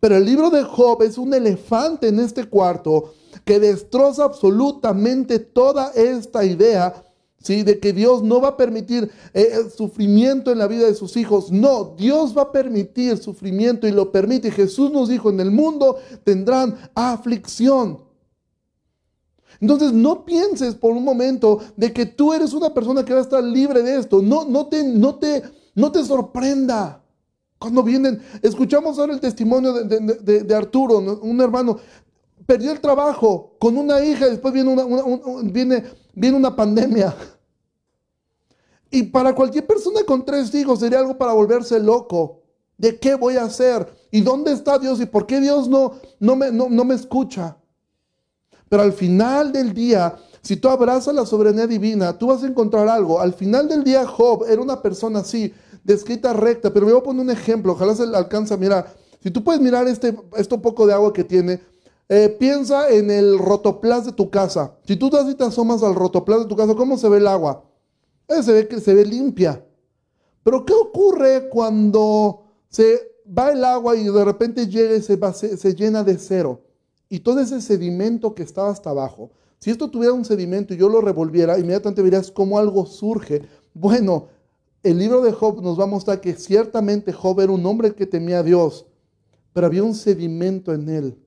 [0.00, 3.14] Pero el libro de Job es un elefante en este cuarto
[3.46, 7.02] que destroza absolutamente toda esta idea
[7.48, 7.62] ¿sí?
[7.62, 11.16] de que Dios no va a permitir eh, eh, sufrimiento en la vida de sus
[11.16, 11.50] hijos.
[11.50, 14.50] No, Dios va a permitir sufrimiento y lo permite.
[14.50, 18.04] Jesús nos dijo, en el mundo tendrán aflicción.
[19.60, 23.22] Entonces no pienses por un momento de que tú eres una persona que va a
[23.22, 24.20] estar libre de esto.
[24.20, 25.42] No, no, te, no, te,
[25.74, 27.02] no te sorprenda.
[27.58, 31.78] Cuando vienen, escuchamos ahora el testimonio de, Arturo, un hermano,
[32.46, 34.84] perdió el trabajo con una hija, y después viene una,
[35.44, 35.82] viene,
[36.14, 37.16] viene una pandemia.
[38.90, 42.42] Y para cualquier persona con tres hijos sería algo para volverse loco.
[42.76, 43.86] ¿De qué voy a hacer?
[44.10, 45.00] ¿Y dónde está Dios?
[45.00, 47.56] ¿Y por qué Dios no, no, me, no, no me escucha?
[48.68, 52.88] Pero al final del día, si tú abrazas la soberanía divina, tú vas a encontrar
[52.88, 53.20] algo.
[53.20, 55.52] Al final del día, Job era una persona así.
[55.84, 58.86] descrita recta, pero me voy a poner un ejemplo, ojalá se alcanza, mira,
[59.22, 61.60] si tú puedes mirar este, esto poco de agua que tiene,
[62.08, 64.74] eh, piensa en el rotoplas de tu casa.
[64.86, 67.64] Si tú te asomas al rotoplas de tu casa, ¿cómo se ve el agua?
[68.28, 69.64] Eh, se ve se ve limpia.
[70.42, 75.74] Pero ¿qué ocurre cuando se va el agua y de repente llega y se, se,
[75.74, 76.62] llena de cero?
[77.08, 80.88] Y todo ese sedimento que estaba hasta abajo, si esto tuviera un sedimento y yo
[80.88, 83.42] lo revolviera, inmediatamente verías cómo algo surge.
[83.74, 84.28] Bueno,
[84.82, 88.06] el libro de Job nos va a mostrar que ciertamente Job era un hombre que
[88.06, 88.86] temía a Dios,
[89.52, 91.18] pero había un sedimento en él,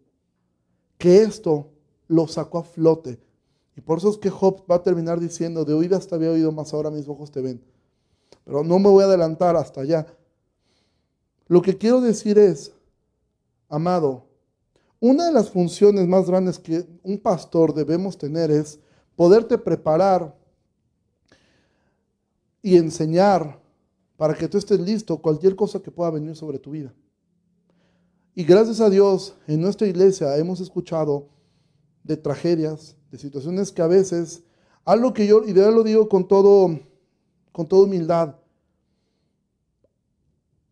[0.97, 1.69] que esto
[2.07, 3.19] lo sacó a flote.
[3.75, 6.51] Y por eso es que Job va a terminar diciendo, de oídas te había oído,
[6.51, 7.61] más ahora mis ojos te ven.
[8.43, 10.05] Pero no me voy a adelantar hasta allá.
[11.47, 12.73] Lo que quiero decir es,
[13.69, 14.25] amado,
[14.99, 18.79] una de las funciones más grandes que un pastor debemos tener es
[19.15, 20.35] poderte preparar
[22.61, 23.59] y enseñar
[24.17, 26.93] para que tú estés listo cualquier cosa que pueda venir sobre tu vida.
[28.35, 31.27] Y gracias a Dios, en nuestra iglesia hemos escuchado
[32.03, 34.43] de tragedias, de situaciones que a veces,
[34.85, 36.79] algo que yo, y de lo digo con todo,
[37.51, 38.35] con toda humildad,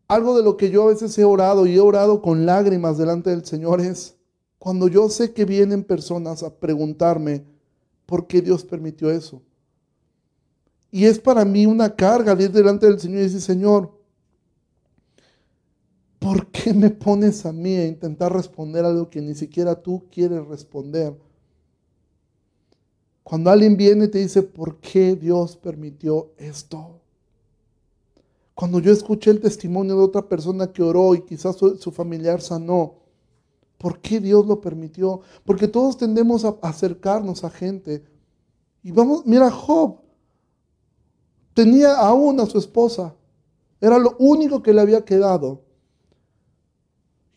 [0.08, 3.30] algo de lo que yo a veces he orado y he orado con lágrimas delante
[3.30, 4.16] del Señor es
[4.58, 7.44] cuando yo sé que vienen personas a preguntarme
[8.06, 9.40] por qué Dios permitió eso.
[10.90, 13.99] Y es para mí una carga ir delante del Señor y decir, Señor,
[16.20, 20.46] ¿por qué me pones a mí a intentar responder algo que ni siquiera tú quieres
[20.46, 21.18] responder?
[23.24, 27.00] Cuando alguien viene y te dice, ¿por qué Dios permitió esto?
[28.54, 32.42] Cuando yo escuché el testimonio de otra persona que oró y quizás su, su familiar
[32.42, 32.96] sanó,
[33.78, 35.22] ¿por qué Dios lo permitió?
[35.44, 38.04] Porque todos tendemos a acercarnos a gente.
[38.82, 40.00] Y vamos, mira Job,
[41.54, 43.14] tenía aún a su esposa,
[43.80, 45.69] era lo único que le había quedado.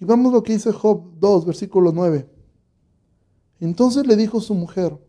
[0.04, 2.28] Y vamos lo que dice Job 2, versículo 9.
[3.62, 5.00] Entonces le dijo su mujer,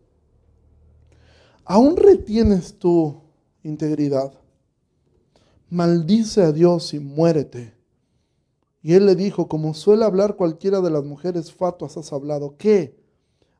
[1.64, 3.20] ¿aún retienes tu
[3.64, 4.32] integridad?
[5.68, 7.74] Maldice a Dios y muérete.
[8.82, 12.96] Y él le dijo, como suele hablar cualquiera de las mujeres fatuas, has hablado, ¿qué?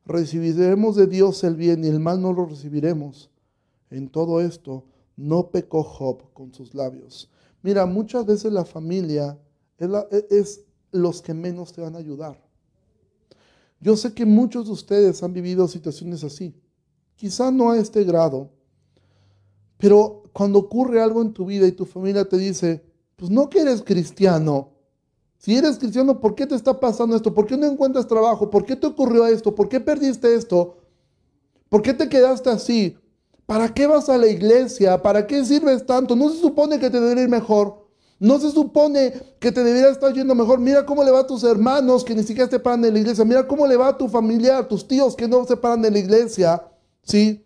[0.05, 3.29] Recibiremos de Dios el bien y el mal no lo recibiremos.
[3.89, 4.85] En todo esto
[5.17, 7.29] no pecó Job con sus labios.
[7.61, 9.37] Mira, muchas veces la familia
[9.77, 9.89] es,
[10.29, 12.41] es los que menos te van a ayudar.
[13.79, 16.55] Yo sé que muchos de ustedes han vivido situaciones así.
[17.15, 18.49] Quizá no a este grado,
[19.77, 22.83] pero cuando ocurre algo en tu vida y tu familia te dice,
[23.15, 24.71] pues no que eres cristiano.
[25.37, 27.33] Si eres cristiano, ¿por qué te está pasando esto?
[27.33, 28.49] ¿Por qué no encuentras trabajo?
[28.49, 29.53] ¿Por qué te ocurrió esto?
[29.53, 30.77] ¿Por qué perdiste esto?
[31.69, 32.97] ¿Por qué te quedaste así?
[33.45, 35.01] ¿Para qué vas a la iglesia?
[35.01, 36.15] ¿Para qué sirves tanto?
[36.15, 37.84] ¿No se supone que te debería ir mejor?
[38.19, 40.59] No se supone que te debería estar yendo mejor.
[40.59, 43.25] Mira cómo le va a tus hermanos que ni siquiera se paran de la iglesia.
[43.25, 45.91] Mira cómo le va a tu familia, a tus tíos que no se paran de
[45.91, 46.63] la iglesia.
[47.03, 47.45] ¿Sí?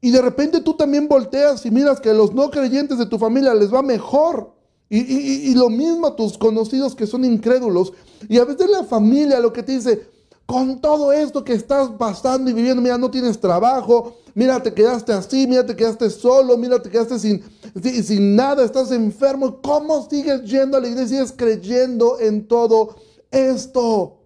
[0.00, 3.18] Y de repente tú también volteas y miras que a los no creyentes de tu
[3.18, 4.54] familia les va mejor.
[4.90, 5.00] Y,
[5.50, 7.92] y lo mismo a tus conocidos que son incrédulos.
[8.28, 10.08] Y a veces la familia lo que te dice,
[10.48, 15.12] con todo esto que estás pasando y viviendo, mira, no tienes trabajo, mira, te quedaste
[15.12, 17.44] así, mira, te quedaste solo, mira, te quedaste sin,
[18.02, 19.60] sin, nada, estás enfermo.
[19.60, 22.96] ¿Cómo sigues yendo a la iglesia y sigues creyendo en todo
[23.30, 24.22] esto?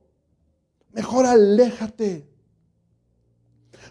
[0.92, 2.30] Mejor aléjate.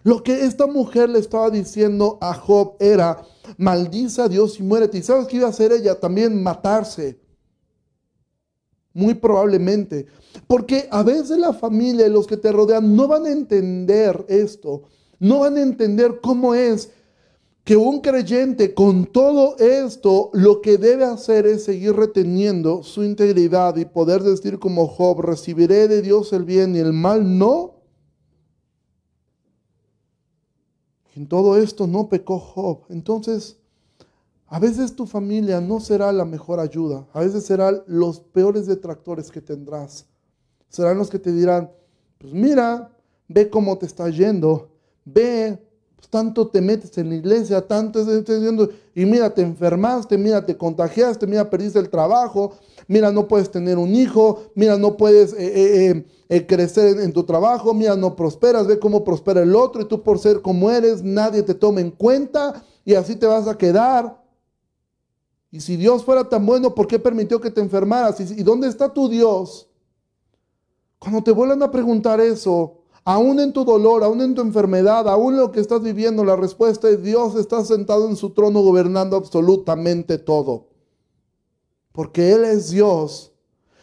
[0.04, 3.26] Lo que esta mujer le estaba diciendo a Job era,
[3.58, 5.00] maldice a Dios y muérete.
[5.00, 6.00] ¿Y sabes qué iba a hacer ella?
[6.00, 7.20] También matarse.
[8.94, 10.06] Muy probablemente.
[10.48, 14.84] Porque a veces la familia y los que te rodean no van a entender esto.
[15.20, 16.92] No van a entender cómo es
[17.64, 23.76] que un creyente con todo esto lo que debe hacer es seguir reteniendo su integridad
[23.78, 27.76] y poder decir como Job, recibiré de Dios el bien y el mal no.
[31.16, 32.86] En todo esto no pecó Job.
[32.90, 33.61] Entonces,
[34.52, 39.32] a veces tu familia no será la mejor ayuda, a veces serán los peores detractores
[39.32, 40.06] que tendrás.
[40.68, 41.72] Serán los que te dirán,
[42.18, 42.92] pues mira,
[43.30, 44.70] ve cómo te está yendo,
[45.06, 45.58] ve,
[45.96, 50.46] pues tanto te metes en la iglesia, tanto estás yendo, y mira, te enfermaste, mira,
[50.46, 52.52] te contagiaste, mira, perdiste el trabajo,
[52.90, 55.38] mira, no puedes tener un hijo, mira, no puedes eh,
[55.92, 59.82] eh, eh, crecer en, en tu trabajo, mira, no prosperas, ve cómo prospera el otro,
[59.82, 63.48] y tú por ser como eres, nadie te toma en cuenta, y así te vas
[63.48, 64.21] a quedar.
[65.52, 68.20] Y si Dios fuera tan bueno, ¿por qué permitió que te enfermaras?
[68.22, 69.68] ¿Y, dónde está tu Dios?
[70.98, 75.36] Cuando te vuelvan a preguntar eso, aún en tu dolor, aún en tu enfermedad, aún
[75.36, 80.18] lo que estás viviendo, la respuesta es Dios está sentado en su trono gobernando absolutamente
[80.18, 80.70] todo.
[81.92, 83.34] porque Él es Dios.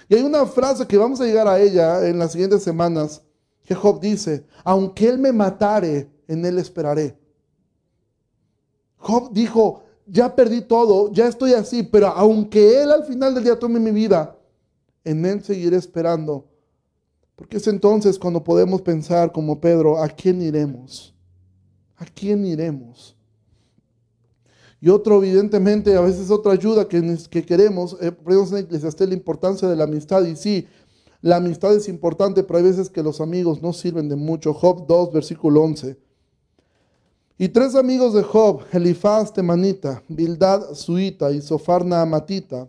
[0.08, 3.22] Y hay una frase que vamos a llegar a ella en las siguientes semanas,
[3.66, 7.18] que Job dice, aunque Él me matare, en Él esperaré.
[8.96, 13.58] Job dijo, ya perdí todo, ya estoy así, pero aunque Él al final del día
[13.58, 14.36] tome mi vida,
[15.04, 16.46] en Él seguiré esperando.
[17.36, 21.14] Porque es entonces cuando podemos pensar como Pedro, ¿a quién iremos?
[21.96, 23.14] ¿A quién iremos?
[24.80, 29.76] Y otro, evidentemente, a veces otra ayuda que, que queremos, eh, en la importancia de
[29.76, 30.24] la amistad.
[30.24, 30.66] Y sí,
[31.20, 34.54] la amistad es importante, pero hay veces que los amigos no sirven de mucho.
[34.54, 35.96] Job 2, versículo 11.
[37.40, 42.68] Y tres amigos de Job, Elifaz temanita, Bildad suita y Sofar naamatita,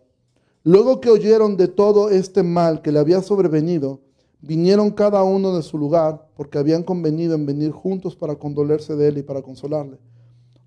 [0.64, 4.00] luego que oyeron de todo este mal que le había sobrevenido,
[4.42, 9.08] vinieron cada uno de su lugar, porque habían convenido en venir juntos para condolerse de
[9.08, 9.98] él y para consolarle,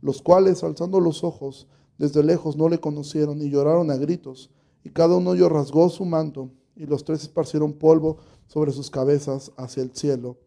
[0.01, 4.51] los cuales, alzando los ojos, desde lejos no le conocieron y lloraron a gritos,
[4.83, 8.17] y cada uno yo rasgó su manto, y los tres esparcieron polvo
[8.49, 10.39] sobre sus cabezas hacia el cielo.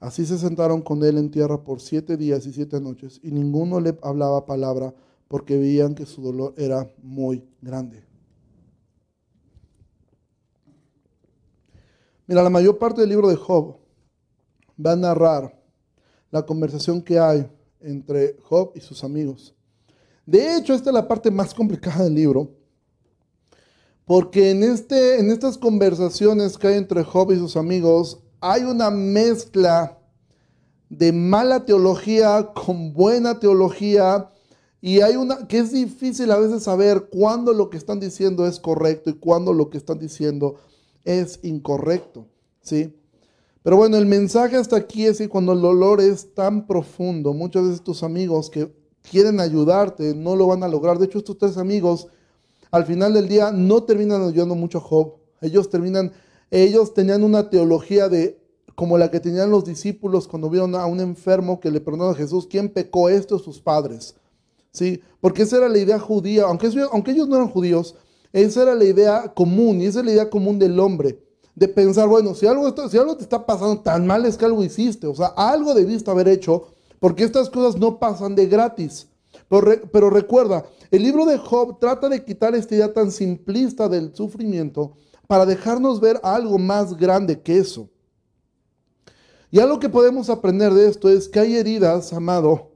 [0.00, 3.80] Así se sentaron con él en tierra por siete días y siete noches, y ninguno
[3.80, 4.94] le hablaba palabra,
[5.26, 8.04] porque veían que su dolor era muy grande.
[12.26, 13.76] Mira, la mayor parte del libro de Job
[14.84, 15.58] va a narrar
[16.30, 19.54] la conversación que hay entre Job y sus amigos.
[20.26, 22.50] De hecho, esta es la parte más complicada del libro,
[24.04, 28.90] porque en, este, en estas conversaciones que hay entre Job y sus amigos, hay una
[28.90, 29.98] mezcla
[30.88, 34.30] de mala teología con buena teología
[34.80, 38.60] y hay una que es difícil a veces saber cuándo lo que están diciendo es
[38.60, 40.56] correcto y cuándo lo que están diciendo
[41.04, 42.26] es incorrecto,
[42.60, 42.94] ¿sí?
[43.62, 47.64] Pero bueno, el mensaje hasta aquí es que cuando el dolor es tan profundo, muchas
[47.64, 48.72] veces tus amigos que
[49.02, 50.98] quieren ayudarte no lo van a lograr.
[50.98, 52.06] De hecho, estos tres amigos
[52.70, 55.14] al final del día no terminan ayudando mucho a Job.
[55.40, 56.12] Ellos terminan
[56.50, 58.38] ellos tenían una teología de
[58.74, 62.16] como la que tenían los discípulos cuando vieron a un enfermo que le preguntaron a
[62.16, 63.40] Jesús, ¿quién pecó esto?
[63.40, 64.14] Sus padres.
[64.70, 65.02] ¿Sí?
[65.20, 67.96] Porque esa era la idea judía, aunque, ellos no eran judíos,
[68.32, 71.20] esa era la idea común y esa es la idea común del hombre,
[71.56, 75.08] de pensar, bueno, si algo, algo te está pasando tan mal es que algo hiciste,
[75.08, 76.68] o sea, algo debiste haber hecho,
[77.00, 79.08] porque estas cosas no pasan de gratis.
[79.48, 84.14] Pero, pero recuerda, el libro de Job trata de quitar esta idea tan simplista del
[84.14, 84.92] sufrimiento
[85.28, 87.88] para dejarnos ver algo más grande que eso.
[89.50, 92.72] Y algo que podemos aprender de esto es que hay heridas, amado,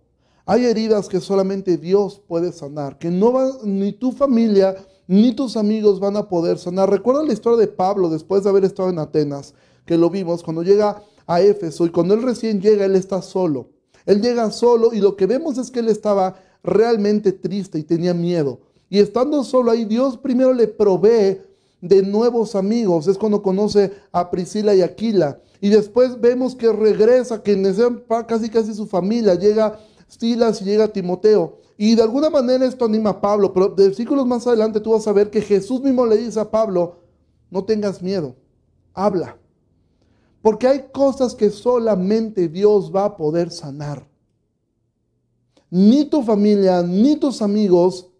[0.46, 4.76] hay heridas que solamente Dios puede sanar, que no va, ni tu familia
[5.08, 6.90] ni tus amigos van a poder sanar.
[6.90, 10.62] Recuerda la historia de Pablo después de haber estado en Atenas, que lo vimos cuando
[10.62, 13.70] llega a Éfeso y cuando él recién llega, él está solo.
[14.06, 18.14] Él llega solo y lo que vemos es que él estaba realmente triste y tenía
[18.14, 18.60] miedo.
[18.88, 21.40] Y estando solo ahí, Dios primero le provee
[21.82, 23.08] de nuevos amigos.
[23.08, 25.40] Es cuando conoce a Priscila y Aquila.
[25.60, 27.56] Y después vemos que regresa, que
[28.08, 29.34] para casi casi su familia.
[29.34, 31.58] Llega Silas y llega Timoteo.
[31.76, 33.52] Y de alguna manera esto anima a Pablo.
[33.52, 36.50] Pero de versículos más adelante tú vas a ver que Jesús mismo le dice a
[36.50, 37.00] Pablo,
[37.50, 38.36] no tengas miedo,
[38.94, 39.36] habla.
[40.40, 44.08] Porque hay cosas que solamente Dios va a poder sanar.
[45.68, 48.11] Ni tu familia, ni tus amigos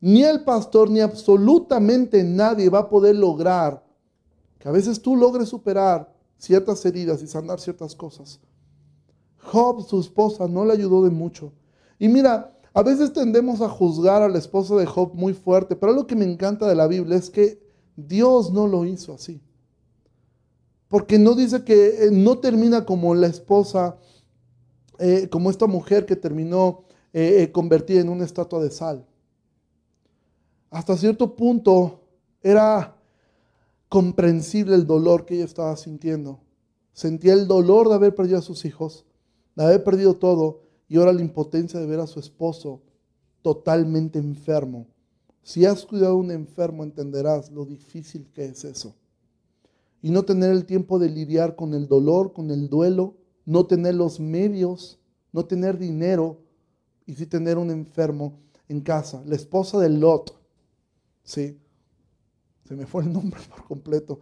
[0.00, 3.84] ni el pastor, ni absolutamente nadie va a poder lograr
[4.58, 8.40] que a veces tú logres superar ciertas heridas y sanar ciertas cosas.
[9.38, 11.52] Job, su esposa, no le ayudó de mucho.
[11.98, 15.92] Y mira, a veces tendemos a juzgar a la esposa de Job muy fuerte, pero
[15.92, 17.62] lo que me encanta de la Biblia es que
[17.96, 19.42] Dios no lo hizo así.
[20.88, 23.98] Porque no dice que eh, no termina como la esposa,
[24.98, 29.06] eh, como esta mujer que terminó eh, convertida en una estatua de sal
[30.70, 32.00] hasta cierto punto
[32.42, 32.96] era
[33.88, 36.40] comprensible el dolor que ella estaba sintiendo.
[36.92, 39.04] Sentía el dolor de haber perdido a sus hijos,
[39.56, 42.82] de haber perdido todo, y ahora la impotencia de ver a su esposo
[43.42, 44.86] totalmente enfermo.
[45.42, 48.94] Si has cuidado a un enfermo, entenderás lo difícil que es eso.
[50.02, 53.94] Y no tener el tiempo de lidiar con el dolor, con el duelo, no tener
[53.94, 54.98] los medios,
[55.32, 56.38] no tener dinero,
[57.06, 59.22] y sí tener un enfermo en casa.
[59.26, 60.39] La esposa de Lot
[61.30, 61.56] Sí,
[62.66, 64.18] se me fue el nombre por completo.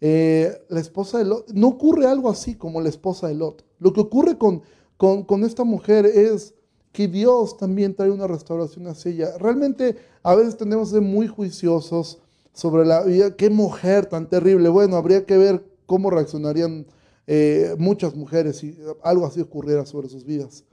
[0.00, 3.64] Eh, la esposa de Lot, no ocurre algo así como la esposa de Lot.
[3.78, 4.62] Lo que ocurre con,
[4.96, 6.54] con, esta mujer es
[6.90, 9.38] que Dios también trae una restauración hacia ella.
[9.38, 12.18] Realmente a veces tenemos que ser muy juiciosos
[12.52, 13.36] sobre la vida.
[13.36, 14.68] Qué mujer tan terrible.
[14.68, 16.86] Bueno, habría que ver cómo reaccionarían
[17.28, 20.64] eh, muchas mujeres si algo así ocurriera sobre sus vidas.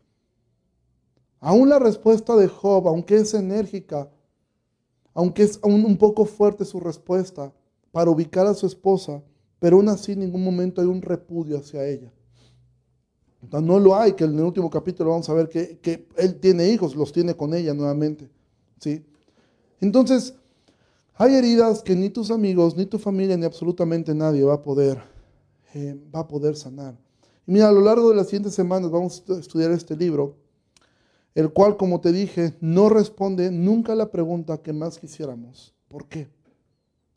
[1.40, 4.10] Aún la respuesta de Job, aunque es enérgica,
[5.20, 7.52] aunque es un, poco fuerte su respuesta
[7.92, 9.22] para ubicar a su esposa,
[9.60, 12.10] pero aún así en ningún momento hay un repudio hacia ella.
[13.52, 16.70] no lo hay, que en el último capítulo vamos a ver que, que, él tiene
[16.70, 18.30] hijos, los tiene con ella nuevamente.
[18.80, 19.04] ¿sí?
[19.82, 20.36] Entonces,
[21.16, 25.04] hay heridas que ni tus amigos, ni tu familia, ni absolutamente nadie va a poder,
[25.74, 26.98] eh, va a poder sanar.
[27.46, 30.38] Y mira, a lo largo de las siguientes semanas vamos a estudiar este libro,
[31.36, 35.74] el cual, como te dije, no responde nunca a la pregunta que más quisiéramos.
[35.88, 36.28] ¿Por qué?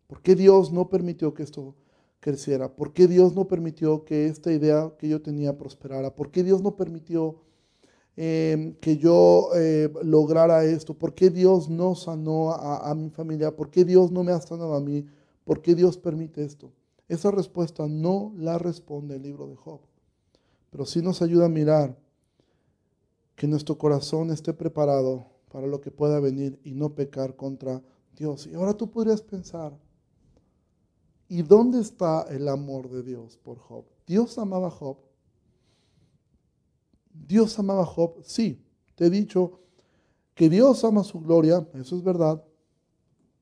[0.07, 1.75] ¿Por qué Dios no permitió que esto
[2.21, 2.75] creciera?
[2.75, 6.15] ¿Por qué Dios no permitió que esta idea que yo tenía prosperara?
[6.15, 7.41] ¿Por qué Dios no permitió
[8.15, 10.93] Em, que yo eh, lograra esto?
[10.95, 13.57] ¿Por qué Dios no sanó a, mi familia?
[13.57, 15.07] ¿Por qué Dios no me ha sanado a mí?
[15.45, 16.71] ¿Por qué Dios permite esto?
[17.09, 19.81] Esa respuesta no la responde el libro de Job,
[20.71, 21.97] pero sí nos ayuda a mirar
[23.43, 27.83] que nuestro corazón esté preparado para lo que pueda venir y no pecar contra
[28.17, 28.47] Dios.
[28.47, 29.77] Y ahora tú podrías pensar,
[31.27, 33.85] ¿y dónde está el amor de Dios por Job?
[34.07, 34.97] Dios amaba a Job
[37.13, 38.65] Dios amaba a Job, sí,
[38.95, 39.59] te he dicho
[40.37, 42.45] que Dios ama su gloria, eso es verdad,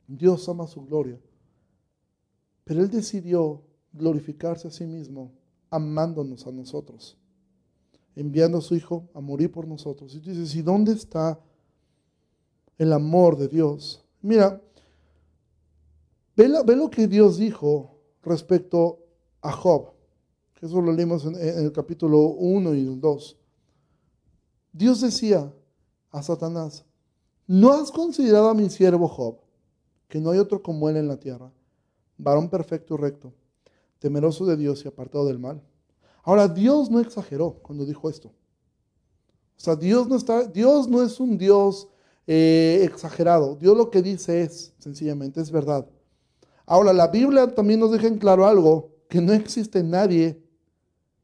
[0.08, 1.20] Dios ama su gloria,
[2.64, 5.34] pero Él decidió glorificarse a sí mismo
[5.68, 7.18] amándonos a nosotros,
[8.20, 10.14] enviando a su Hijo a morir por nosotros.
[10.14, 11.40] Y tú dices, ¿y dónde está
[12.76, 14.04] el amor de Dios?
[14.20, 14.60] Mira,
[16.36, 18.98] ve, lo que Dios dijo respecto
[19.40, 19.92] a Job.
[20.60, 23.36] Eso lo leímos en, el capítulo 1 y el 2.
[24.72, 25.50] Dios decía
[26.10, 26.84] a Satanás,
[27.46, 29.38] ¿no has considerado a mi siervo Job,
[30.08, 31.50] que no hay otro como él en la tierra,
[32.18, 33.32] varón perfecto y recto,
[33.98, 35.62] temeroso de Dios y apartado del mal?
[36.22, 38.28] Ahora, Dios no exageró cuando dijo esto.
[38.28, 41.88] O sea, Dios no, está, Dios no es un Dios
[42.26, 43.56] eh, exagerado.
[43.56, 45.86] Dios lo que dice es, sencillamente, es verdad.
[46.66, 50.42] Ahora, la Biblia también nos deja en claro algo, que no existe nadie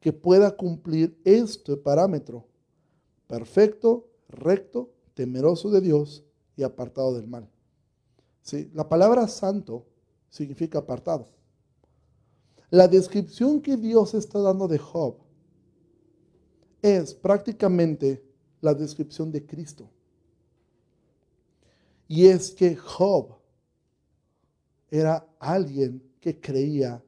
[0.01, 2.47] que pueda cumplir este parámetro
[3.27, 6.25] perfecto, recto, temeroso de Dios
[6.57, 7.49] y apartado del mal.
[8.43, 8.71] ¿Sí?
[8.75, 9.87] La palabra santo
[10.29, 11.27] significa apartado.
[12.71, 15.17] La descripción que Dios está dando de Job
[16.83, 18.25] es prácticamente
[18.61, 19.89] la descripción de Cristo.
[22.09, 23.37] Y es que Job
[24.91, 27.03] era alguien que creía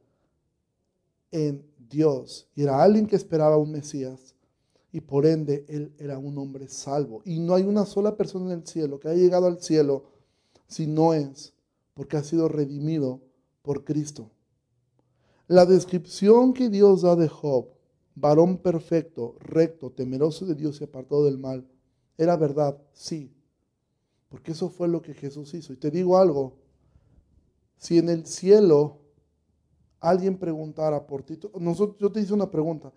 [1.31, 4.35] en Dios y era alguien que esperaba un Mesías
[4.93, 7.23] y por ende él era un hombre salvo.
[7.25, 10.05] Y no hay una sola persona en el cielo que haya llegado al cielo
[10.67, 11.53] si no es
[11.95, 13.21] porque ha sido redimido
[13.63, 14.31] por Cristo.
[15.49, 17.71] La descripción que Dios da de Job,
[18.15, 21.67] varón perfecto, recto, temeroso de Dios y apartado del mal,
[22.17, 23.35] era verdad, sí,
[24.29, 25.73] porque eso fue lo que Jesús hizo.
[25.73, 26.59] Y te digo algo,
[27.79, 28.99] si en el cielo
[29.99, 31.39] alguien preguntara por ti,
[31.99, 32.93] yo te hice una pregunta,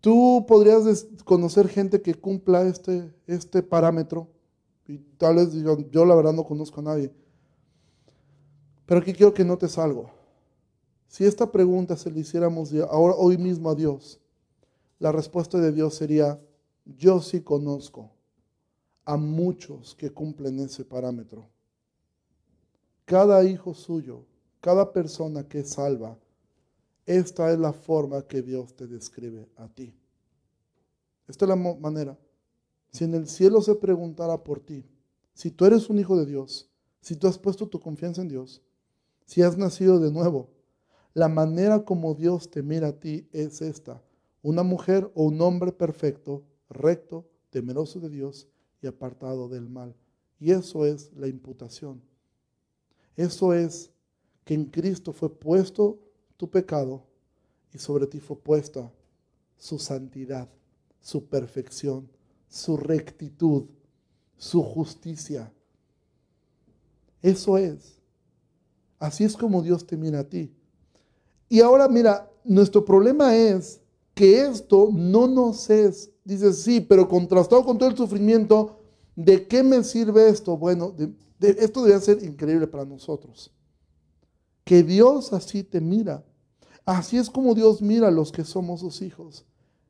[0.00, 4.28] Tú podrías conocer gente que cumpla este, este parámetro.
[4.86, 7.12] Y tal vez yo, yo la verdad no conozco a nadie.
[8.86, 10.10] Pero aquí quiero que notes algo.
[11.10, 14.20] Si esta pregunta se le hiciéramos ahora, hoy mismo a Dios,
[15.00, 16.40] la respuesta de Dios sería,
[16.84, 18.12] yo sí conozco
[19.04, 21.50] a muchos que cumplen ese parámetro.
[23.06, 24.24] Cada hijo suyo,
[24.60, 26.16] cada persona que salva,
[27.06, 29.92] esta es la forma que Dios te describe a ti.
[31.26, 32.16] Esta es la manera.
[32.92, 34.86] Si en el cielo se preguntara por ti,
[35.34, 38.62] si tú eres un hijo de Dios, si tú has puesto tu confianza en Dios,
[39.26, 40.59] si has nacido de nuevo,
[41.12, 44.02] la manera como Dios te mira a ti es esta.
[44.42, 48.48] Una mujer o un hombre perfecto, recto, temeroso de Dios
[48.80, 49.94] y apartado del mal.
[50.38, 52.00] Y eso es la imputación.
[53.16, 53.90] Eso es
[54.44, 55.98] que en Cristo fue puesto
[56.36, 57.04] tu pecado
[57.74, 58.90] y sobre ti fue puesta
[59.56, 60.48] su santidad,
[61.00, 62.08] su perfección,
[62.48, 63.66] su rectitud,
[64.36, 65.52] su justicia.
[67.20, 68.00] Eso es.
[68.98, 70.54] Así es como Dios te mira a ti.
[71.52, 73.80] Y ahora mira, nuestro problema es
[74.14, 78.78] que esto no nos es, dices, sí, pero contrastado con todo el sufrimiento,
[79.16, 80.56] ¿de qué me sirve esto?
[80.56, 80.94] Bueno,
[81.40, 83.52] esto debe ser increíble para nosotros.
[84.62, 86.24] Que Dios así te mira.
[86.84, 89.44] Así es como Dios mira a los que somos sus hijos.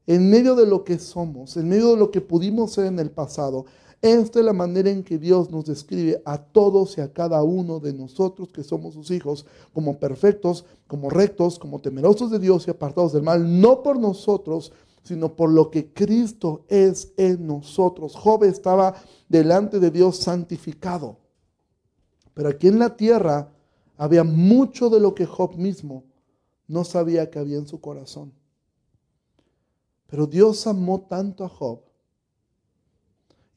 [0.07, 3.11] En medio de lo que somos, en medio de lo que pudimos ser en el
[3.11, 3.67] pasado,
[4.03, 7.81] esta es la manera en que Dios nos describe a todos y a cada uno
[7.81, 9.45] de nosotros que somos sus hijos,
[9.75, 14.73] como perfectos, como rectos, como temerosos de Dios y apartados del mal, no por nosotros,
[15.03, 18.17] sino por lo que Cristo es en nosotros.
[18.17, 18.95] Job estaba
[19.29, 21.19] delante de Dios santificado.
[22.33, 23.53] Pero aquí en la tierra
[23.99, 26.05] había mucho de lo que Job mismo
[26.69, 28.33] no sabía que había en su corazón.
[30.07, 31.90] Pero Dios amó tanto a Job.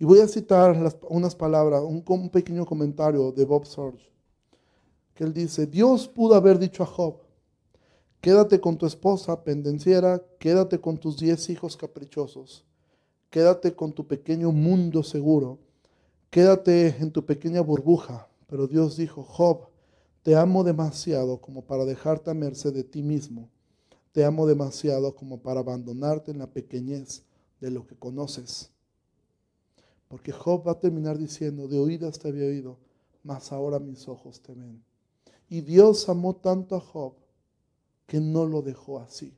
[0.03, 0.75] Y voy a citar
[1.07, 4.11] unas palabras, un, pequeño comentario de Bob Sorge,
[5.13, 7.21] que él dice, Dios pudo haber dicho a Job,
[8.19, 12.65] quédate con tu esposa pendenciera, quédate con tus diez hijos caprichosos,
[13.29, 15.59] quédate con tu pequeño mundo seguro,
[16.29, 18.27] quédate en tu pequeña burbuja.
[18.47, 19.69] Pero Dios dijo, Job,
[20.21, 23.47] te amo demasiado como para dejarte a merced de ti mismo.
[24.11, 27.23] Te amo demasiado como para abandonarte en la pequeñez
[27.61, 28.72] de lo que conoces.
[30.14, 32.78] Porque Job va a terminar diciendo, de oídas te había oído,
[33.24, 34.84] mas ahora mis ojos te ven.
[35.49, 37.16] Y Dios amó tanto a Job
[38.05, 39.36] que no lo dejó así.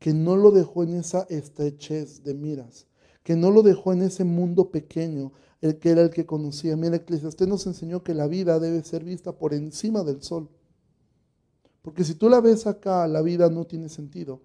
[0.00, 2.88] Que no lo dejó en esa estrechez de miras.
[3.22, 5.30] Que no lo dejó en ese mundo pequeño
[5.60, 6.76] el que era el que conocía.
[6.76, 10.48] Mira, Eclesiastés nos enseñó que la vida debe ser vista por encima del sol.
[11.80, 14.42] Porque si tú la ves acá, la vida no tiene sentido.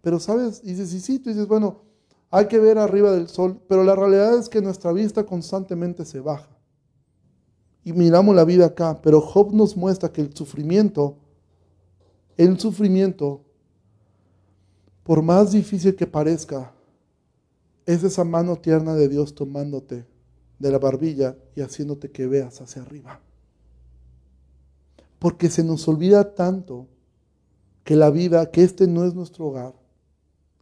[0.00, 1.93] Pero sabes, dices, y sí, tú dices, bueno,
[2.36, 6.18] hay que ver arriba del sol, pero la realidad es que nuestra vista constantemente se
[6.18, 6.48] baja.
[7.84, 11.16] Y miramos la vida acá, pero Job nos muestra que el sufrimiento,
[12.36, 13.44] el sufrimiento,
[15.04, 16.72] por más difícil que parezca,
[17.86, 20.04] es esa mano tierna de Dios tomándote
[20.58, 23.20] de la barbilla y haciéndote que veas hacia arriba.
[25.20, 26.88] Porque se nos olvida tanto
[27.84, 29.83] que la vida, que este no es nuestro hogar,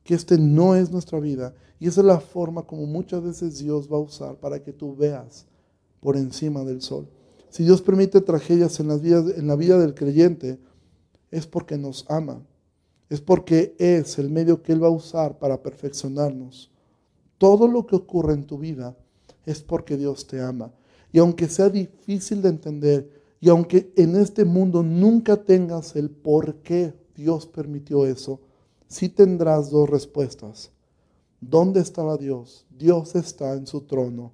[0.05, 1.55] que este no es nuestra vida.
[1.79, 4.95] Y esa es la forma como muchas veces Dios va a usar para que tú
[4.97, 5.47] veas
[6.01, 7.09] por encima del sol.
[7.51, 10.59] Si Dios permite tragedias en, en la vida del creyente,
[11.31, 12.43] es porque nos ama.
[13.11, 16.71] Es porque es el medio que Él va a usar para perfeccionarnos.
[17.37, 18.97] Todo lo que ocurre en tu vida
[19.45, 20.73] es porque Dios te ama.
[21.13, 26.63] Y aunque sea difícil de entender, y aunque en este mundo nunca tengas el por
[26.63, 28.41] qué Dios permitió eso,
[28.93, 30.71] sí tendrás dos respuestas.
[31.41, 32.67] ¿Dónde estaba Dios?
[32.79, 34.33] Dios está en su trono,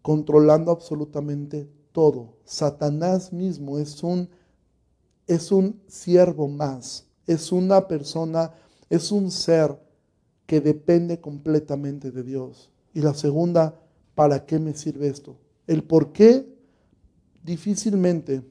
[0.00, 2.34] controlando absolutamente todo.
[2.44, 4.30] Satanás mismo es un,
[5.26, 8.54] es un siervo más, es una persona,
[8.88, 9.76] es un ser
[10.46, 12.70] que depende completamente de Dios.
[12.94, 13.74] Y la segunda
[14.14, 15.36] ¿para qué me sirve esto?
[15.66, 16.46] El por qué
[17.42, 18.42] difícilmente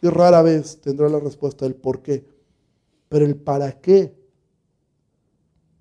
[0.00, 2.24] y rara vez tendrá la respuesta del por qué,
[3.08, 4.19] pero el para qué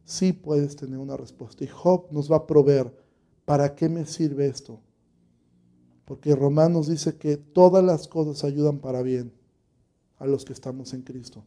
[0.10, 1.64] sí puedes tener una respuesta.
[1.64, 2.94] Y Job nos va a proveer,
[3.46, 4.80] ¿para qué me sirve esto?
[6.06, 9.32] Porque Romanos dice que todas las cosas ayudan para bien
[10.18, 11.44] a los que estamos en Cristo.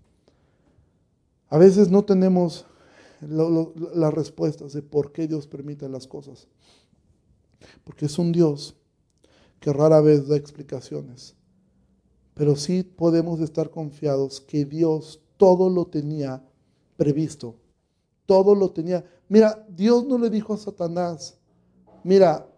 [1.49, 2.67] A veces no tenemos
[3.21, 6.49] las respuestas de por qué Dios permite las cosas
[7.85, 8.75] porque es un Dios
[9.61, 11.35] que rara vez da explicaciones.
[12.35, 16.45] Pero sí podemos estar confiados que Dios todo lo tenía
[16.97, 17.57] previsto.
[18.33, 19.05] Todo lo tenía.
[19.29, 21.37] Mira, Dios no le dijo a Satanás,
[22.03, 22.49] mira,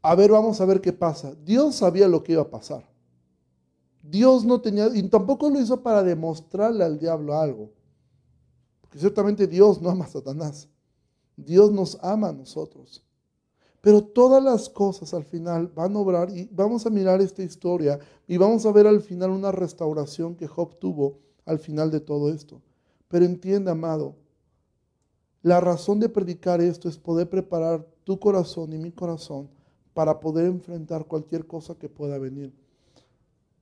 [0.00, 1.34] a ver, vamos a ver qué pasa.
[1.44, 2.88] Dios sabía lo que iba a pasar.
[4.02, 7.70] Dios no tenía, y tampoco lo hizo para demostrarle al diablo algo.
[8.80, 10.70] Porque ciertamente Dios no ama a Satanás.
[11.36, 13.04] Dios nos ama a nosotros.
[13.82, 17.98] Pero todas las cosas al final van a obrar y vamos a mirar esta historia
[18.26, 22.32] y vamos a ver al final una restauración que Job tuvo al final de todo
[22.32, 22.62] esto.
[23.08, 24.16] Pero entiende, amado,
[25.42, 29.48] la razón de predicar esto es poder preparar tu corazón y mi corazón
[29.94, 32.52] para poder enfrentar cualquier cosa que pueda venir.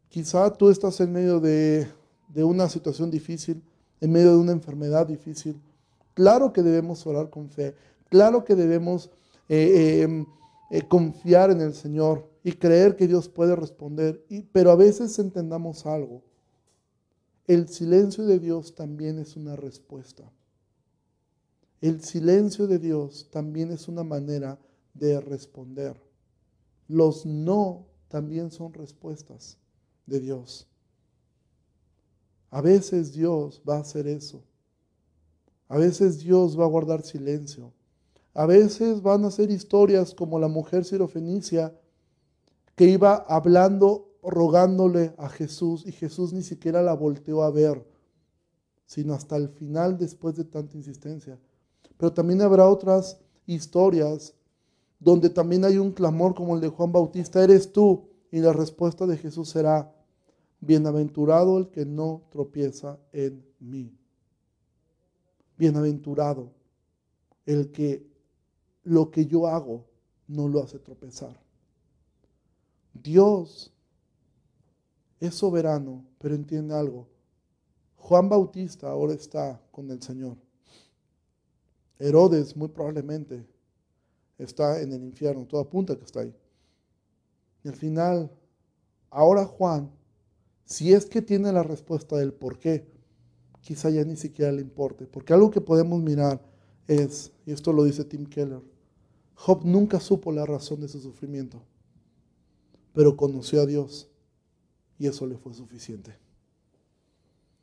[0.08, 1.86] Quizá tú estás en medio de,
[2.28, 3.62] de una situación difícil,
[4.00, 5.60] en medio de una enfermedad difícil.
[6.14, 7.74] Claro que debemos orar con fe,
[8.08, 9.10] claro que debemos
[9.48, 10.26] eh, em,
[10.70, 14.24] eh, confiar en el Señor y creer que Dios puede responder.
[14.52, 16.22] Pero a veces entendamos algo.
[17.46, 20.30] El silencio de Dios también es una respuesta.
[21.80, 24.58] El silencio de Dios también es una manera
[24.94, 26.00] de responder.
[26.88, 29.58] Los no también son respuestas
[30.06, 30.66] de Dios.
[32.50, 34.42] A veces Dios va a hacer eso.
[35.68, 37.72] A veces Dios va a guardar silencio.
[38.34, 41.78] A veces van a ser historias como la mujer sirofenicia
[42.74, 47.86] que iba hablando, rogándole a Jesús y Jesús ni siquiera la volteó a ver,
[48.86, 51.38] sino hasta el final después de tanta insistencia.
[51.98, 54.34] Pero también habrá otras historias
[55.00, 58.08] donde también hay un clamor como el de Juan Bautista, eres tú.
[58.30, 59.94] Y la respuesta de Jesús será,
[60.60, 63.96] bienaventurado el que no tropieza en mí.
[65.56, 66.52] Bienaventurado
[67.46, 68.06] el que
[68.84, 69.86] lo que yo hago
[70.26, 71.40] no lo hace tropezar.
[72.92, 73.72] Dios
[75.20, 77.08] es soberano, pero entiende algo.
[77.96, 80.36] Juan Bautista ahora está con el Señor.
[81.98, 83.46] Herodes muy probablemente
[84.38, 86.34] está en el infierno, todo apunta que está ahí.
[87.64, 88.30] Y al final,
[89.10, 89.90] ahora Juan,
[90.64, 92.86] si es que tiene la respuesta del por qué,
[93.60, 95.06] quizá ya ni siquiera le importe.
[95.06, 96.40] Porque algo que podemos mirar
[96.86, 98.62] es, y esto lo dice Tim Keller,
[99.34, 101.62] Job nunca supo la razón de su sufrimiento,
[102.92, 104.10] pero conoció a Dios
[104.98, 106.16] y eso le fue suficiente.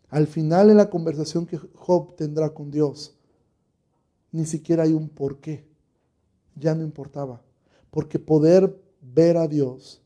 [0.10, 3.18] Al final en la conversación que Job tendrá con Dios,
[4.36, 5.66] ni siquiera hay un por qué.
[6.56, 7.42] Ya no importaba.
[7.90, 10.02] Porque poder ver a Dios,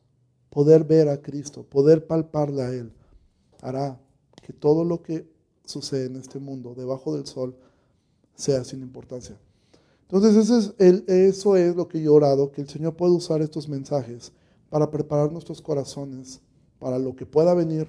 [0.50, 2.92] poder ver a Cristo, poder palparle a Él,
[3.60, 4.00] hará
[4.40, 5.28] que todo lo que
[5.64, 7.56] sucede en este mundo, debajo del sol,
[8.36, 9.36] sea sin importancia.
[10.02, 13.12] Entonces eso es, el, eso es lo que yo he orado, que el Señor pueda
[13.12, 14.32] usar estos mensajes
[14.68, 16.40] para preparar nuestros corazones
[16.78, 17.88] para lo que pueda venir,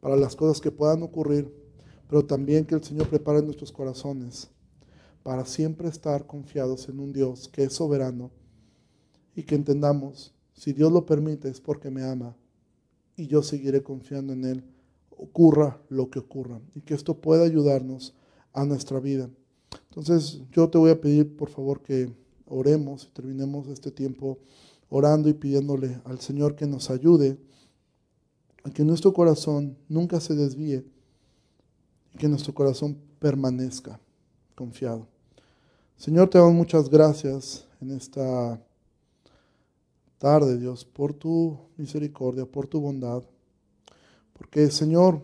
[0.00, 1.52] para las cosas que puedan ocurrir,
[2.08, 4.50] pero también que el Señor prepare nuestros corazones
[5.30, 8.32] para siempre estar confiados en un Dios que es soberano
[9.36, 12.36] y que entendamos, si Dios lo permite es porque me ama
[13.14, 14.64] y yo seguiré confiando en Él,
[15.10, 18.12] ocurra lo que ocurra, y que esto pueda ayudarnos
[18.52, 19.30] a nuestra vida.
[19.90, 22.12] Entonces yo te voy a pedir por favor que
[22.46, 24.40] oremos y terminemos este tiempo
[24.88, 27.38] orando y pidiéndole al Señor que nos ayude
[28.64, 30.84] a que nuestro corazón nunca se desvíe
[32.14, 34.00] y que nuestro corazón permanezca
[34.56, 35.19] confiado.
[36.00, 38.58] Señor, te damos muchas gracias en esta
[40.16, 43.22] tarde, Dios, por tu misericordia, por tu bondad.
[44.32, 45.20] Porque, Señor,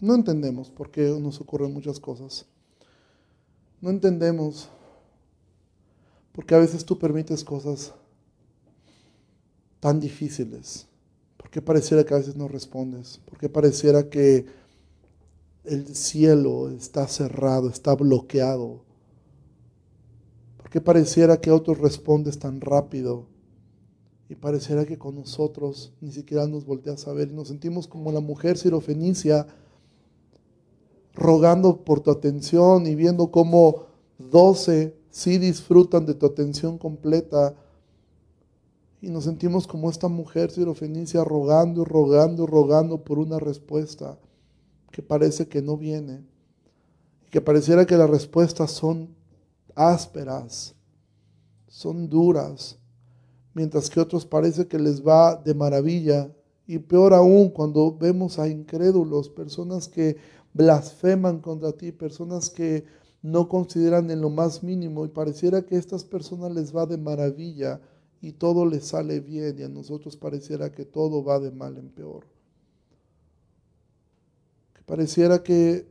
[0.00, 2.44] no entendemos por qué nos ocurren muchas cosas.
[3.80, 4.68] No entendemos
[6.32, 7.94] porque a veces tú permites cosas
[9.80, 10.86] tan difíciles
[11.38, 13.22] ¿Por qué pareciera que a veces no respondes?
[13.24, 14.44] ¿Por qué pareciera que
[15.64, 18.86] el cielo está cerrado, está bloqueado?
[20.68, 23.24] ¿Por qué pareciera que otros respondes tan rápido?
[24.28, 28.12] Y pareciera que con nosotros ni siquiera nos volteas a ver y nos sentimos como
[28.12, 29.46] la mujer sirofenicia
[31.14, 33.86] rogando por tu atención y viendo cómo
[34.18, 37.54] doce sí disfrutan de tu atención completa
[39.00, 44.18] y nos sentimos como esta mujer sirofenicia rogando y rogando y rogando por una respuesta
[44.90, 46.26] que parece que no viene.
[47.30, 49.16] Que pareciera que las respuestas son
[49.78, 50.74] ásperas,
[51.68, 52.76] son duras,
[53.54, 56.34] mientras que otros parece que les va de maravilla.
[56.66, 60.16] Y peor aún cuando vemos a incrédulos, personas que
[60.52, 62.84] blasfeman contra ti, personas que
[63.22, 66.98] no consideran en lo más mínimo y pareciera que a estas personas les va de
[66.98, 67.80] maravilla
[68.20, 71.88] y todo le sale bien y a nosotros pareciera que todo va de mal en
[71.88, 72.26] peor.
[74.74, 75.86] Que pareciera que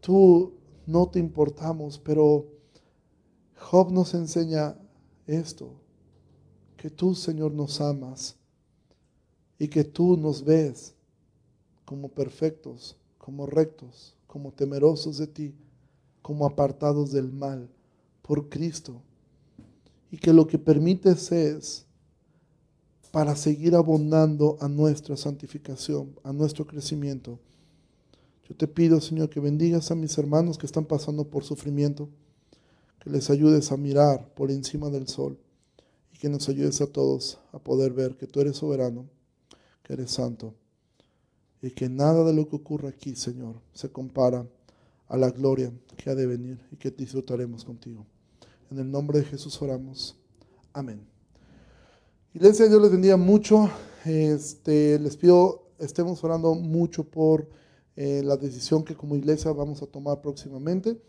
[0.00, 0.54] tú
[0.86, 2.55] no te importamos, pero
[3.56, 4.76] Job nos enseña
[5.26, 5.72] esto,
[6.76, 8.36] que tú, Señor, nos amas
[9.58, 10.94] y que tú nos ves
[11.84, 15.54] como perfectos, como rectos, como temerosos de ti,
[16.22, 17.68] como apartados del mal
[18.22, 19.02] por Cristo
[20.10, 21.86] y que lo que permites es
[23.10, 27.38] para seguir abondando a nuestra santificación, a nuestro crecimiento.
[28.48, 32.08] Yo te pido, Señor, que bendigas a mis hermanos que están pasando por sufrimiento,
[33.06, 35.38] que les ayudes a mirar por encima del sol
[36.12, 39.08] y que nos ayudes a todos a poder ver que tú eres soberano,
[39.84, 40.54] que eres santo
[41.62, 44.44] y que nada de lo que ocurre aquí, Señor, se compara
[45.06, 48.04] a la gloria que ha de venir y que disfrutaremos contigo.
[48.72, 50.16] En el nombre de Jesús oramos.
[50.72, 51.06] Amén.
[52.34, 53.70] Iglesia, Dios les bendiga mucho.
[54.04, 57.48] Este, les pido, estemos orando mucho por
[57.94, 61.00] eh, la decisión que como iglesia vamos a tomar próximamente.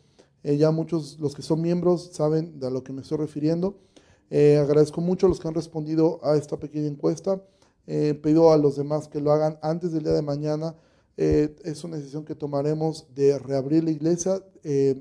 [0.43, 3.77] Eh, ya muchos, los que son miembros, saben de a lo que me estoy refiriendo.
[4.29, 7.41] Eh, agradezco mucho a los que han respondido a esta pequeña encuesta.
[8.21, 10.75] pido a los demás que lo hagan antes del día de mañana.
[11.15, 14.43] es una decisión que tomaremos de reabrir la iglesia.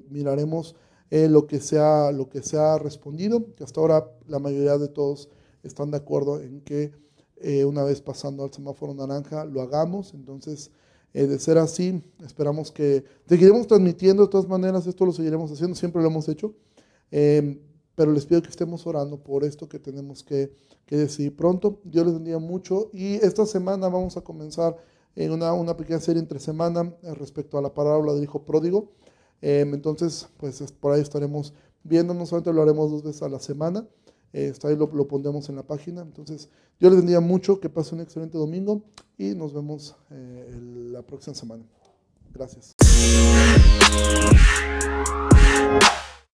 [0.09, 0.77] miraremos
[1.11, 4.77] eh, lo, que se ha, lo que se ha respondido, que hasta ahora la mayoría
[4.77, 5.29] de todos
[5.63, 6.93] están de acuerdo en que
[7.37, 10.15] eh, una vez pasando al semáforo naranja lo hagamos.
[10.15, 10.73] Entonces,
[11.17, 14.25] eh, de ser así, esperamos que seguiremos transmitiendo.
[14.25, 16.53] De todas maneras, esto lo seguiremos haciendo, siempre lo hemos hecho,
[17.11, 17.59] em,
[17.95, 20.53] pero les pido que estemos orando por esto que tenemos que,
[20.85, 21.81] que decidir pronto.
[21.85, 22.91] Dios les bendiga mucho.
[22.93, 24.77] Y esta semana vamos a comenzar
[25.15, 28.93] en una, una pequeña serie entre semana respecto a la parábola del hijo pródigo.
[29.41, 33.89] Entonces, pues por ahí estaremos viendo, no solamente lo haremos dos veces a la semana,
[34.37, 36.03] eh, hasta ahí lo, lo, pondremos en la página.
[36.03, 38.83] Entonces, Dios les bendiga mucho, que pasen un excelente domingo
[39.17, 40.61] y nos vemos eh,
[40.93, 41.65] la próxima semana.
[42.35, 42.75] Gracias.